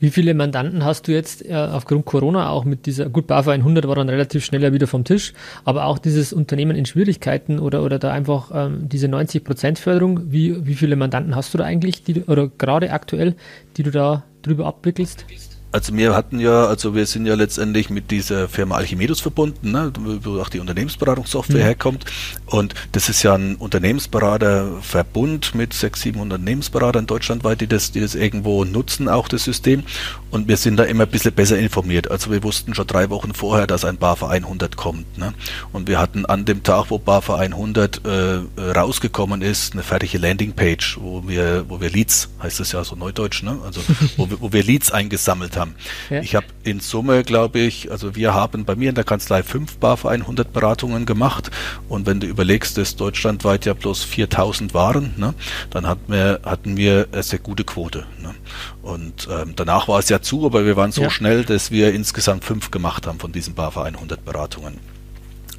[0.00, 3.86] Wie viele Mandanten hast du jetzt äh, aufgrund Corona auch mit dieser, gut, BAFA 100
[3.88, 5.32] war dann relativ schneller wieder vom Tisch,
[5.64, 10.66] aber auch dieses Unternehmen in Schwierigkeiten oder, oder da einfach ähm, diese 90% Förderung, wie,
[10.66, 13.34] wie viele Mandanten hast du da eigentlich, die, oder gerade aktuell,
[13.76, 15.24] die du da drüber abwickelst?
[15.72, 19.92] Also wir hatten ja, also wir sind ja letztendlich mit dieser Firma Alchimedus verbunden, ne,
[19.98, 21.66] wo auch die Unternehmensberatungssoftware mhm.
[21.66, 22.04] herkommt.
[22.46, 28.14] Und das ist ja ein Unternehmensberaterverbund mit 600, 700 Unternehmensberatern deutschlandweit, die das, die das
[28.14, 29.82] irgendwo nutzen, auch das System.
[30.30, 32.10] Und wir sind da immer ein bisschen besser informiert.
[32.10, 35.18] Also wir wussten schon drei Wochen vorher, dass ein BAFA 100 kommt.
[35.18, 35.32] Ne?
[35.72, 40.98] Und wir hatten an dem Tag, wo BAFA 100 äh, rausgekommen ist, eine fertige Landingpage,
[41.00, 43.58] wo wir, wo wir Leads, heißt das ja so neudeutsch, ne?
[43.64, 43.80] also
[44.16, 45.74] wo, wir, wo wir Leads eingesammelt haben.
[46.10, 46.20] Ja.
[46.20, 49.78] Ich habe in Summe, glaube ich, also wir haben bei mir in der Kanzlei fünf
[49.78, 51.50] BAFA 100 Beratungen gemacht.
[51.88, 55.34] Und wenn du überlegst, dass deutschlandweit ja bloß 4000 waren, ne?
[55.70, 58.06] dann hatten wir, hatten wir eine sehr gute Quote.
[58.20, 58.34] Ne?
[58.82, 61.10] Und ähm, danach war es ja zu, aber wir waren so ja.
[61.10, 64.78] schnell, dass wir insgesamt fünf gemacht haben von diesen BAFA 100 Beratungen.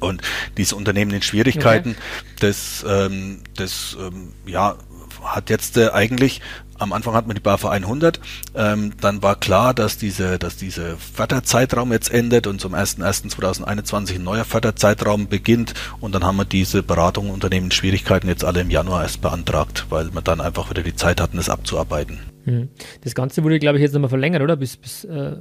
[0.00, 0.22] Und
[0.56, 2.36] diese Unternehmen in Schwierigkeiten, okay.
[2.40, 4.76] das, ähm, das ähm, ja,
[5.22, 6.40] hat jetzt äh, eigentlich
[6.78, 8.20] am Anfang hat man die BAFA 100,
[8.54, 14.24] ähm, dann war klar, dass diese, dass diese Förderzeitraum jetzt endet und zum 01.01.2021 ein
[14.24, 19.02] neuer Förderzeitraum beginnt und dann haben wir diese Beratung Unternehmen Schwierigkeiten jetzt alle im Januar
[19.02, 22.18] erst beantragt, weil wir dann einfach wieder die Zeit hatten, es abzuarbeiten.
[22.44, 22.68] Hm.
[23.02, 24.56] Das Ganze wurde, glaube ich, jetzt nochmal verlängert, oder?
[24.56, 25.36] Bis, bis äh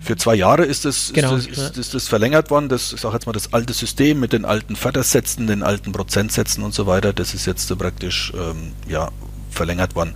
[0.00, 2.68] für zwei Jahre ist das, genau, ist, das, ist, ist das verlängert worden.
[2.68, 6.62] Das ist auch jetzt mal das alte System mit den alten Fördersätzen, den alten Prozentsätzen
[6.62, 7.14] und so weiter.
[7.14, 9.10] Das ist jetzt praktisch ähm, ja,
[9.50, 10.14] verlängert worden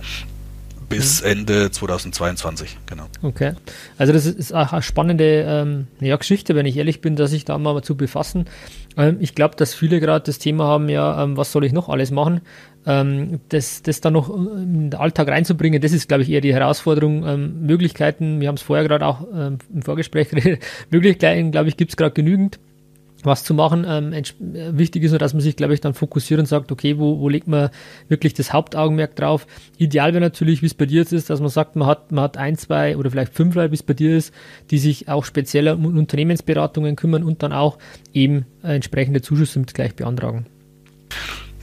[0.95, 1.29] bis mhm.
[1.29, 3.05] Ende 2022, genau.
[3.21, 3.53] Okay.
[3.97, 7.45] Also das ist auch eine spannende ähm, ja, Geschichte, wenn ich ehrlich bin, dass ich
[7.45, 8.45] da mal zu befassen.
[8.97, 11.89] Ähm, ich glaube, dass viele gerade das Thema haben, ja, ähm, was soll ich noch
[11.89, 12.41] alles machen?
[12.85, 16.53] Ähm, das, das dann noch in den Alltag reinzubringen, das ist, glaube ich, eher die
[16.53, 17.25] Herausforderung.
[17.27, 21.77] Ähm, Möglichkeiten, wir haben es vorher gerade auch ähm, im Vorgespräch geredet, Möglichkeiten, glaube ich,
[21.77, 22.59] gibt es gerade genügend.
[23.25, 23.85] Was zu machen.
[23.87, 24.13] Ähm,
[24.77, 27.29] wichtig ist nur, dass man sich, glaube ich, dann fokussiert und sagt, okay, wo, wo
[27.29, 27.69] legt man
[28.07, 29.47] wirklich das Hauptaugenmerk drauf?
[29.77, 32.23] Ideal wäre natürlich, wie es bei dir jetzt ist, dass man sagt, man hat, man
[32.23, 34.33] hat ein, zwei oder vielleicht fünf Leute, wie es bei dir ist,
[34.71, 37.77] die sich auch spezieller um Unternehmensberatungen kümmern und dann auch
[38.13, 40.45] eben äh, entsprechende Zuschüsse mit gleich beantragen.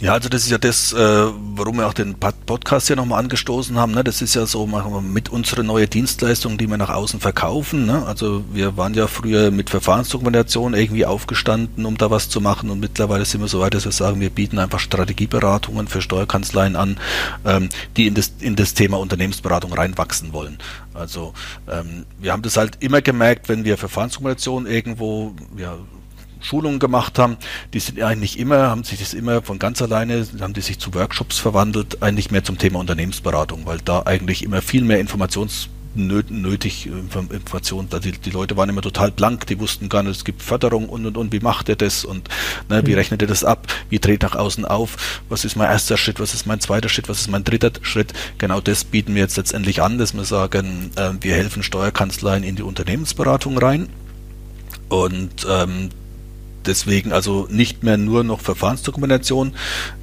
[0.00, 3.76] Ja, also das ist ja das, äh, warum wir auch den Podcast hier nochmal angestoßen
[3.76, 3.92] haben.
[3.92, 4.02] Ne?
[4.02, 7.84] Das ist ja so mit unserer neue Dienstleistung, die wir nach außen verkaufen.
[7.84, 8.06] Ne?
[8.06, 12.80] Also wir waren ja früher mit Verfahrensdokumentation irgendwie aufgestanden, um da was zu machen und
[12.80, 16.96] mittlerweile sind wir so weit, dass wir sagen, wir bieten einfach Strategieberatungen für Steuerkanzleien an,
[17.44, 20.56] ähm, die in das, in das Thema Unternehmensberatung reinwachsen wollen.
[20.94, 21.34] Also
[21.70, 25.76] ähm, wir haben das halt immer gemerkt, wenn wir Verfahrensdokumentation irgendwo ja,
[26.40, 27.36] Schulungen gemacht haben,
[27.72, 30.94] die sind eigentlich immer, haben sich das immer von ganz alleine, haben die sich zu
[30.94, 36.86] Workshops verwandelt, eigentlich mehr zum Thema Unternehmensberatung, weil da eigentlich immer viel mehr Informations nötig
[36.86, 37.88] Informationen.
[38.04, 41.04] Die, die Leute waren immer total blank, die wussten gar nicht, es gibt Förderung und
[41.04, 42.28] und und, wie macht er das und
[42.68, 42.96] ne, wie mhm.
[42.96, 46.34] rechnet er das ab, wie dreht nach außen auf, was ist mein erster Schritt, was
[46.34, 48.12] ist mein zweiter Schritt, was ist mein dritter Schritt.
[48.38, 52.56] Genau das bieten wir jetzt letztendlich an, dass wir sagen, äh, wir helfen Steuerkanzleien in
[52.56, 53.88] die Unternehmensberatung rein.
[54.88, 55.90] Und ähm,
[56.66, 59.54] deswegen also nicht mehr nur noch Verfahrensdokumentation.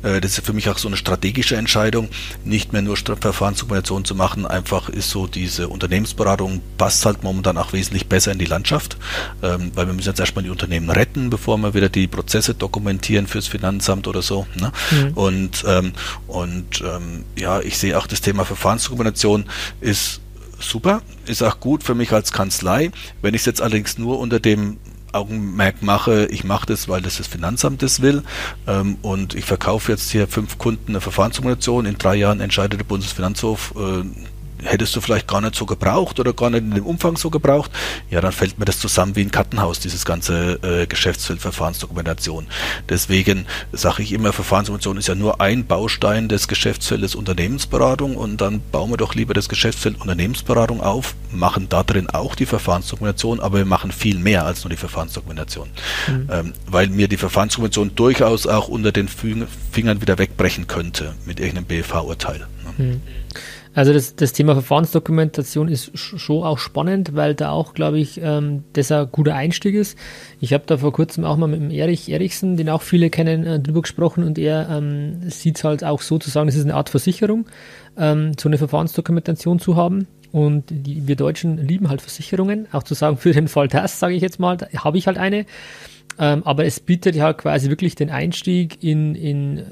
[0.04, 2.10] Äh, das ist für mich auch so eine strategische Entscheidung,
[2.44, 4.46] nicht mehr nur Verfahrensdokumentation zu machen.
[4.46, 8.98] Einfach ist so diese Unternehmensberatung passt halt momentan auch wesentlich besser in die Landschaft,
[9.42, 13.28] ähm, weil wir müssen jetzt erstmal die Unternehmen retten, bevor wir wieder die Prozesse dokumentieren
[13.28, 14.48] fürs Finanzamt oder so.
[14.56, 14.72] Ne?
[14.92, 15.14] Mhm.
[15.14, 15.94] Und, ähm,
[16.28, 19.46] und ähm, ja, ich sehe auch das Thema Verfahrensdokumentation
[19.82, 20.22] ist
[20.60, 22.92] super, ist auch gut für mich als Kanzlei.
[23.22, 24.78] Wenn ich es jetzt allerdings nur unter dem
[25.12, 28.24] Augenmerk mache, ich mache das, weil das das Finanzamt das will.
[28.68, 32.86] Ähm, und ich verkaufe jetzt hier fünf Kunden eine Verfahrenssimulation, in drei Jahren entscheidet der
[32.86, 34.04] Bundesfinanzhof, äh,
[34.64, 37.72] hättest du vielleicht gar nicht so gebraucht oder gar nicht in dem Umfang so gebraucht,
[38.10, 42.48] ja, dann fällt mir das zusammen wie ein Kartenhaus, dieses ganze äh, Geschäftsfeld Verfahrensdokumentation.
[42.90, 48.62] Deswegen sage ich immer, Verfahrensdokumentation ist ja nur ein Baustein des Geschäftsfeldes Unternehmensberatung und dann
[48.72, 53.60] bauen wir doch lieber das Geschäftsfeld Unternehmensberatung auf, machen da drin auch die Verfahrensdokumentation, aber
[53.60, 55.70] wir machen viel mehr als nur die Verfahrensdokumentation.
[56.08, 56.30] Mhm.
[56.32, 61.66] Ähm, weil mir die Verfahrensdokumentation durchaus auch unter den Fingern wieder wegbrechen könnte mit irgendeinem
[61.66, 62.40] BFH-Urteil.
[62.40, 62.48] Ne?
[62.78, 63.02] Mhm.
[63.78, 68.64] Also das, das Thema Verfahrensdokumentation ist schon auch spannend, weil da auch, glaube ich, ähm,
[68.74, 69.96] das ein guter Einstieg ist.
[70.42, 73.46] Ich habe da vor kurzem auch mal mit dem Erich Erichsen, den auch viele kennen,
[73.46, 76.64] äh, drüber gesprochen und er ähm, sieht es halt auch so zu sagen, es ist
[76.64, 77.46] eine Art Versicherung,
[78.00, 80.08] ähm, so eine Verfahrensdokumentation zu haben.
[80.32, 84.16] Und die, wir Deutschen lieben halt Versicherungen, auch zu sagen, für den Fall das, sage
[84.16, 85.46] ich jetzt mal, habe ich halt eine.
[86.18, 89.66] Ähm, aber es bietet halt quasi wirklich den Einstieg in, in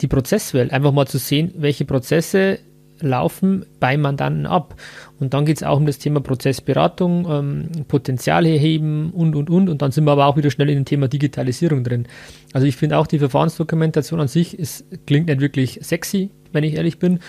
[0.00, 2.58] die Prozesswelt, einfach mal zu sehen, welche Prozesse
[3.00, 4.74] laufen bei Mandanten ab.
[5.18, 9.68] Und dann geht es auch um das Thema Prozessberatung, ähm, Potenziale heben und, und, und.
[9.68, 12.06] Und dann sind wir aber auch wieder schnell in dem Thema Digitalisierung drin.
[12.52, 16.74] Also ich finde auch die Verfahrensdokumentation an sich ist, klingt nicht wirklich sexy, wenn ich
[16.74, 17.20] ehrlich bin.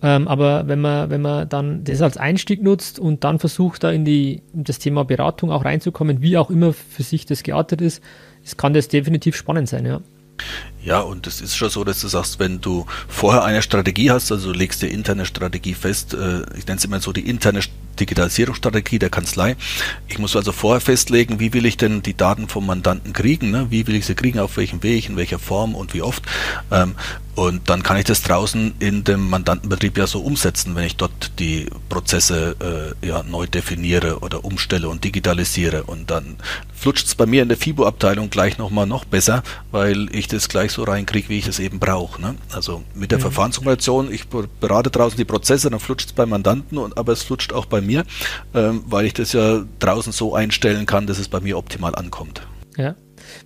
[0.00, 3.90] Ähm, aber wenn man, wenn man dann das als Einstieg nutzt und dann versucht, da
[3.90, 7.80] in, die, in das Thema Beratung auch reinzukommen, wie auch immer für sich das geartet
[7.80, 8.02] ist,
[8.44, 10.00] es kann das definitiv spannend sein, ja.
[10.82, 14.30] Ja, und es ist schon so, dass du sagst, wenn du vorher eine Strategie hast,
[14.32, 17.60] also du legst dir interne Strategie fest, äh, ich nenne es immer so die interne
[18.00, 19.56] Digitalisierungsstrategie der Kanzlei.
[20.08, 23.66] Ich muss also vorher festlegen, wie will ich denn die Daten vom Mandanten kriegen, ne?
[23.70, 26.22] wie will ich sie kriegen, auf welchem Weg, in welcher Form und wie oft.
[26.70, 26.94] Ähm,
[27.38, 31.38] und dann kann ich das draußen in dem Mandantenbetrieb ja so umsetzen, wenn ich dort
[31.38, 35.84] die Prozesse äh, ja, neu definiere oder umstelle und digitalisiere.
[35.84, 36.38] Und dann
[36.74, 40.72] flutscht es bei mir in der FIBO-Abteilung gleich nochmal noch besser, weil ich das gleich
[40.72, 42.20] so reinkriege, wie ich es eben brauche.
[42.20, 42.34] Ne?
[42.52, 43.22] Also mit der mhm.
[43.22, 47.52] Verfahrenssimulation, ich berate draußen die Prozesse, dann flutscht es beim Mandanten, und, aber es flutscht
[47.52, 47.87] auch bei mir,
[48.54, 52.42] ähm, weil ich das ja draußen so einstellen kann, dass es bei mir optimal ankommt.
[52.76, 52.94] Ja.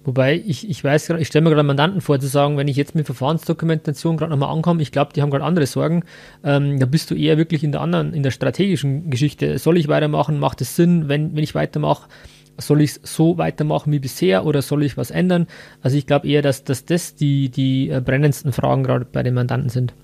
[0.05, 2.95] Wobei, ich, ich weiß ich stelle mir gerade Mandanten vor, zu sagen, wenn ich jetzt
[2.95, 6.05] mit Verfahrensdokumentation gerade nochmal ankomme, ich glaube, die haben gerade andere Sorgen,
[6.45, 9.59] ähm, da bist du eher wirklich in der anderen, in der strategischen Geschichte.
[9.59, 10.39] Soll ich weitermachen?
[10.39, 12.09] Macht es Sinn, wenn, wenn ich weitermache?
[12.59, 15.47] Soll ich es so weitermachen wie bisher oder soll ich was ändern?
[15.81, 19.35] Also ich glaube eher, dass, dass das die, die äh, brennendsten Fragen gerade bei den
[19.35, 19.95] Mandanten sind.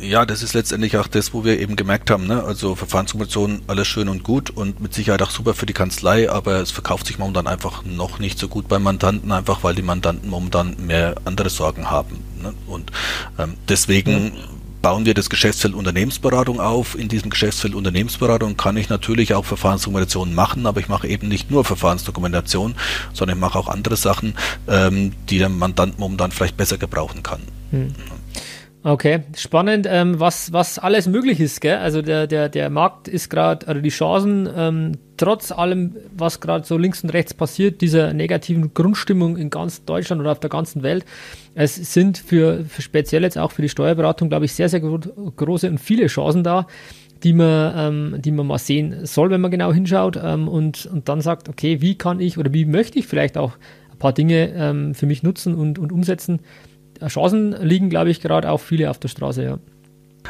[0.00, 2.42] Ja, das ist letztendlich auch das, wo wir eben gemerkt haben, ne?
[2.42, 6.60] also Verfahrensdokumentation, alles schön und gut und mit Sicherheit auch super für die Kanzlei, aber
[6.60, 10.28] es verkauft sich momentan einfach noch nicht so gut bei Mandanten, einfach weil die Mandanten
[10.28, 12.18] momentan mehr andere Sorgen haben.
[12.42, 12.52] Ne?
[12.66, 12.90] Und
[13.38, 14.32] ähm, deswegen
[14.82, 16.98] bauen wir das Geschäftsfeld Unternehmensberatung auf.
[16.98, 21.50] In diesem Geschäftsfeld Unternehmensberatung kann ich natürlich auch Verfahrensdokumentation machen, aber ich mache eben nicht
[21.50, 22.74] nur Verfahrensdokumentation,
[23.14, 24.34] sondern ich mache auch andere Sachen,
[24.68, 27.40] ähm, die der Mandant momentan vielleicht besser gebrauchen kann.
[27.70, 27.94] Hm.
[28.86, 31.78] Okay, spannend, ähm, was, was alles möglich ist, gell?
[31.78, 36.66] Also der, der, der Markt ist gerade, oder die Chancen, ähm, trotz allem, was gerade
[36.66, 40.82] so links und rechts passiert, dieser negativen Grundstimmung in ganz Deutschland oder auf der ganzen
[40.82, 41.06] Welt,
[41.54, 44.98] es sind für, für speziell jetzt auch für die Steuerberatung, glaube ich, sehr, sehr gro
[44.98, 46.66] große und viele Chancen da,
[47.22, 51.08] die man, ähm, die man mal sehen soll, wenn man genau hinschaut ähm, und, und
[51.08, 53.52] dann sagt, okay, wie kann ich oder wie möchte ich vielleicht auch
[53.92, 56.40] ein paar Dinge ähm, für mich nutzen und, und umsetzen,
[57.06, 59.58] Chancen liegen, glaube ich, gerade auch viele auf der Straße, ja.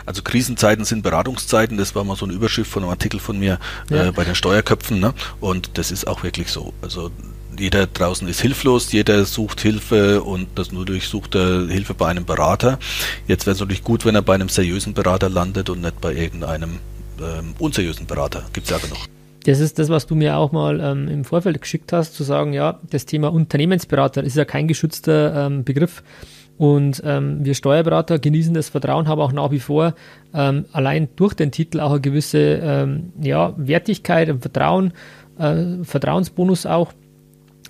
[0.06, 3.58] Also Krisenzeiten sind Beratungszeiten, das war mal so ein Überschrift von einem Artikel von mir
[3.90, 4.08] ja.
[4.08, 5.14] äh, bei den Steuerköpfen, ne?
[5.40, 6.74] Und das ist auch wirklich so.
[6.82, 7.10] Also
[7.58, 12.08] jeder draußen ist hilflos, jeder sucht Hilfe und das nur durch sucht er Hilfe bei
[12.08, 12.78] einem Berater.
[13.28, 16.12] Jetzt wäre es natürlich gut, wenn er bei einem seriösen Berater landet und nicht bei
[16.12, 16.78] irgendeinem
[17.20, 18.44] ähm, unseriösen Berater.
[18.52, 18.98] Gibt es ja genug.
[19.44, 22.54] Das ist das, was du mir auch mal ähm, im Vorfeld geschickt hast, zu sagen,
[22.54, 26.02] ja, das Thema Unternehmensberater ist ja kein geschützter ähm, Begriff.
[26.56, 29.94] Und ähm, wir Steuerberater genießen das Vertrauen, haben auch nach wie vor
[30.32, 34.92] ähm, allein durch den Titel auch eine gewisse ähm, ja, Wertigkeit, ein Vertrauen,
[35.38, 36.92] äh, Vertrauensbonus auch.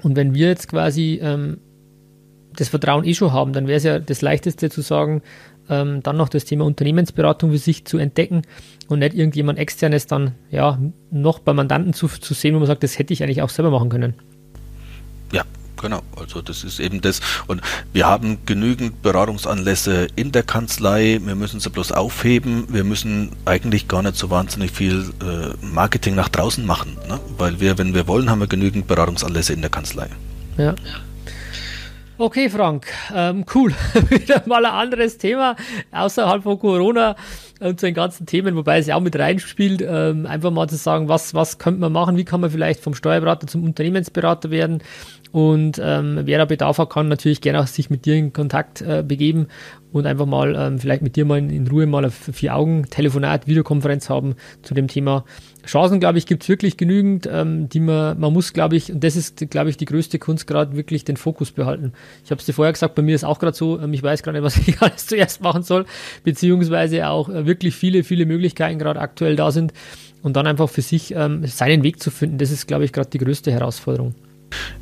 [0.03, 1.59] Und wenn wir jetzt quasi ähm,
[2.55, 5.23] das Vertrauen eh schon haben, dann wäre es ja das Leichteste zu sagen,
[5.71, 8.43] ähm, dann noch das Thema Unternehmensberatung für sich zu entdecken
[8.89, 10.79] und nicht irgendjemand externes dann ja
[11.11, 13.71] noch bei Mandanten zu, zu sehen, wo man sagt, das hätte ich eigentlich auch selber
[13.71, 14.15] machen können.
[15.33, 15.43] Ja,
[15.85, 17.21] Genau, also das ist eben das.
[17.47, 17.61] Und
[17.93, 21.21] wir haben genügend Beratungsanlässe in der Kanzlei.
[21.23, 22.65] Wir müssen sie bloß aufheben.
[22.71, 27.21] Wir müssen eigentlich gar nicht so wahnsinnig viel äh, Marketing nach draußen machen, ne?
[27.37, 30.09] weil wir, wenn wir wollen, haben wir genügend Beratungsanlässe in der Kanzlei.
[30.57, 30.75] Ja.
[32.17, 33.75] Okay, Frank, ähm, cool.
[34.09, 35.55] Wieder mal ein anderes Thema
[35.91, 37.15] außerhalb von Corona
[37.61, 40.77] und zu den ganzen Themen, wobei es ja auch mit reinspielt, ähm, einfach mal zu
[40.77, 44.83] sagen, was, was könnte man machen, wie kann man vielleicht vom Steuerberater zum Unternehmensberater werden,
[45.35, 48.83] und ähm, wer da Bedarf hat, kann natürlich gerne auch sich mit dir in Kontakt
[48.83, 49.49] äh, begeben
[49.91, 54.09] und einfach mal ähm, vielleicht mit dir mal in, in Ruhe mal ein Vier-Augen-Telefonat, Videokonferenz
[54.09, 55.25] haben zu dem Thema.
[55.67, 59.03] Chancen, glaube ich, gibt es wirklich genügend, ähm, die man, man muss, glaube ich, und
[59.03, 61.95] das ist, glaube ich, die größte Kunst gerade, wirklich den Fokus behalten.
[62.25, 64.23] Ich habe es dir vorher gesagt, bei mir ist auch gerade so, ähm, ich weiß
[64.23, 65.85] gerade nicht, was ich alles zuerst machen soll,
[66.23, 69.73] beziehungsweise auch äh, wirklich viele, viele Möglichkeiten gerade aktuell da sind
[70.23, 73.11] und dann einfach für sich ähm, seinen Weg zu finden, das ist, glaube ich, gerade
[73.11, 74.15] die größte Herausforderung.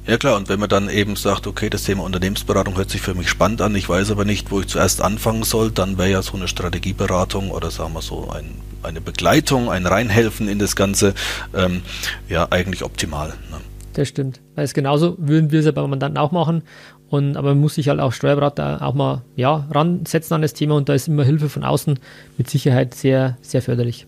[0.06, 3.14] Ja klar, und wenn man dann eben sagt, okay, das Thema Unternehmensberatung hört sich für
[3.14, 6.22] mich spannend an, ich weiß aber nicht, wo ich zuerst anfangen soll, dann wäre ja
[6.22, 8.46] so eine Strategieberatung oder sagen wir so ein,
[8.82, 11.14] eine Begleitung, ein Reinhelfen in das Ganze
[11.54, 11.82] ähm,
[12.28, 13.28] ja eigentlich optimal.
[13.50, 13.58] Ne?
[13.92, 14.40] Das stimmt.
[14.54, 16.62] Weil es genauso würden wir es ja beim Mandanten auch machen.
[17.08, 20.76] Und, aber man muss sich halt auch Steuerberater auch mal ja, ransetzen an das Thema
[20.76, 21.98] und da ist immer Hilfe von außen
[22.38, 24.06] mit Sicherheit sehr, sehr förderlich.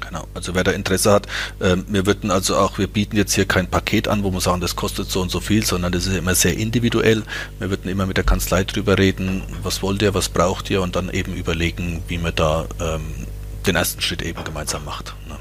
[0.00, 1.26] Genau, also wer da Interesse hat,
[1.60, 4.60] äh, wir würden also auch, wir bieten jetzt hier kein Paket an, wo wir sagen,
[4.60, 7.22] das kostet so und so viel, sondern das ist immer sehr individuell.
[7.58, 10.96] Wir würden immer mit der Kanzlei drüber reden, was wollt ihr, was braucht ihr und
[10.96, 13.26] dann eben überlegen, wie man da ähm,
[13.66, 15.14] den ersten Schritt eben gemeinsam macht.
[15.28, 15.36] Ne?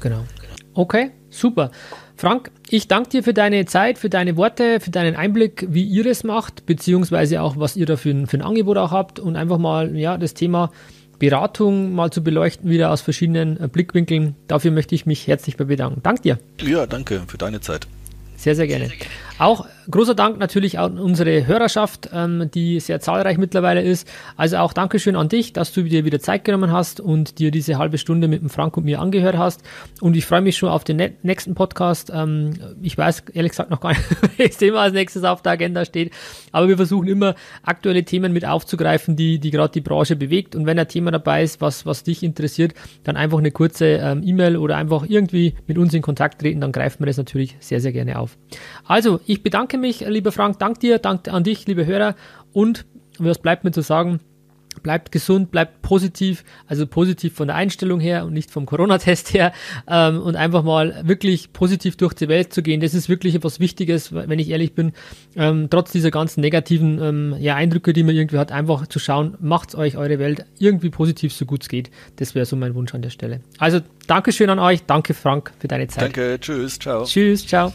[0.00, 0.24] Genau.
[0.74, 1.70] Okay, super.
[2.16, 6.06] Frank, ich danke dir für deine Zeit, für deine Worte, für deinen Einblick, wie ihr
[6.06, 9.58] es macht, beziehungsweise auch, was ihr da für für ein Angebot auch habt und einfach
[9.58, 10.70] mal ja, das Thema
[11.18, 14.36] Beratung mal zu beleuchten, wieder aus verschiedenen äh, Blickwinkeln.
[14.46, 16.02] Dafür möchte ich mich herzlich bedanken.
[16.02, 16.38] Dank dir.
[16.60, 17.86] Ja, danke für deine Zeit.
[18.36, 18.90] Sehr, sehr gerne.
[19.38, 24.08] Auch großer Dank natürlich an unsere Hörerschaft, ähm, die sehr zahlreich mittlerweile ist.
[24.36, 27.78] Also auch Dankeschön an dich, dass du dir wieder Zeit genommen hast und dir diese
[27.78, 29.62] halbe Stunde mit dem Frank und mir angehört hast.
[30.00, 32.10] Und ich freue mich schon auf den nächsten Podcast.
[32.12, 34.02] Ähm, ich weiß ehrlich gesagt noch gar nicht,
[34.38, 36.12] welches Thema als nächstes auf der Agenda steht.
[36.50, 40.56] Aber wir versuchen immer aktuelle Themen mit aufzugreifen, die, die gerade die Branche bewegt.
[40.56, 42.74] Und wenn ein Thema dabei ist, was, was dich interessiert,
[43.04, 46.72] dann einfach eine kurze ähm, E-Mail oder einfach irgendwie mit uns in Kontakt treten, dann
[46.72, 48.36] greifen wir das natürlich sehr, sehr gerne auf.
[48.84, 52.16] Also, ich bedanke mich, lieber Frank, dank dir, dank an dich, liebe Hörer.
[52.52, 52.86] Und
[53.18, 54.20] was bleibt mir zu sagen?
[54.82, 59.52] Bleibt gesund, bleibt positiv, also positiv von der Einstellung her und nicht vom Corona-Test her
[59.88, 62.80] ähm, und einfach mal wirklich positiv durch die Welt zu gehen.
[62.80, 64.92] Das ist wirklich etwas Wichtiges, wenn ich ehrlich bin.
[65.36, 69.36] Ähm, trotz dieser ganzen negativen ähm, ja, Eindrücke, die man irgendwie hat, einfach zu schauen,
[69.40, 71.90] macht euch eure Welt irgendwie positiv, so gut es geht.
[72.16, 73.40] Das wäre so mein Wunsch an der Stelle.
[73.58, 76.04] Also Dankeschön an euch, danke Frank für deine Zeit.
[76.04, 77.04] Danke, tschüss, ciao.
[77.04, 77.74] Tschüss, ciao.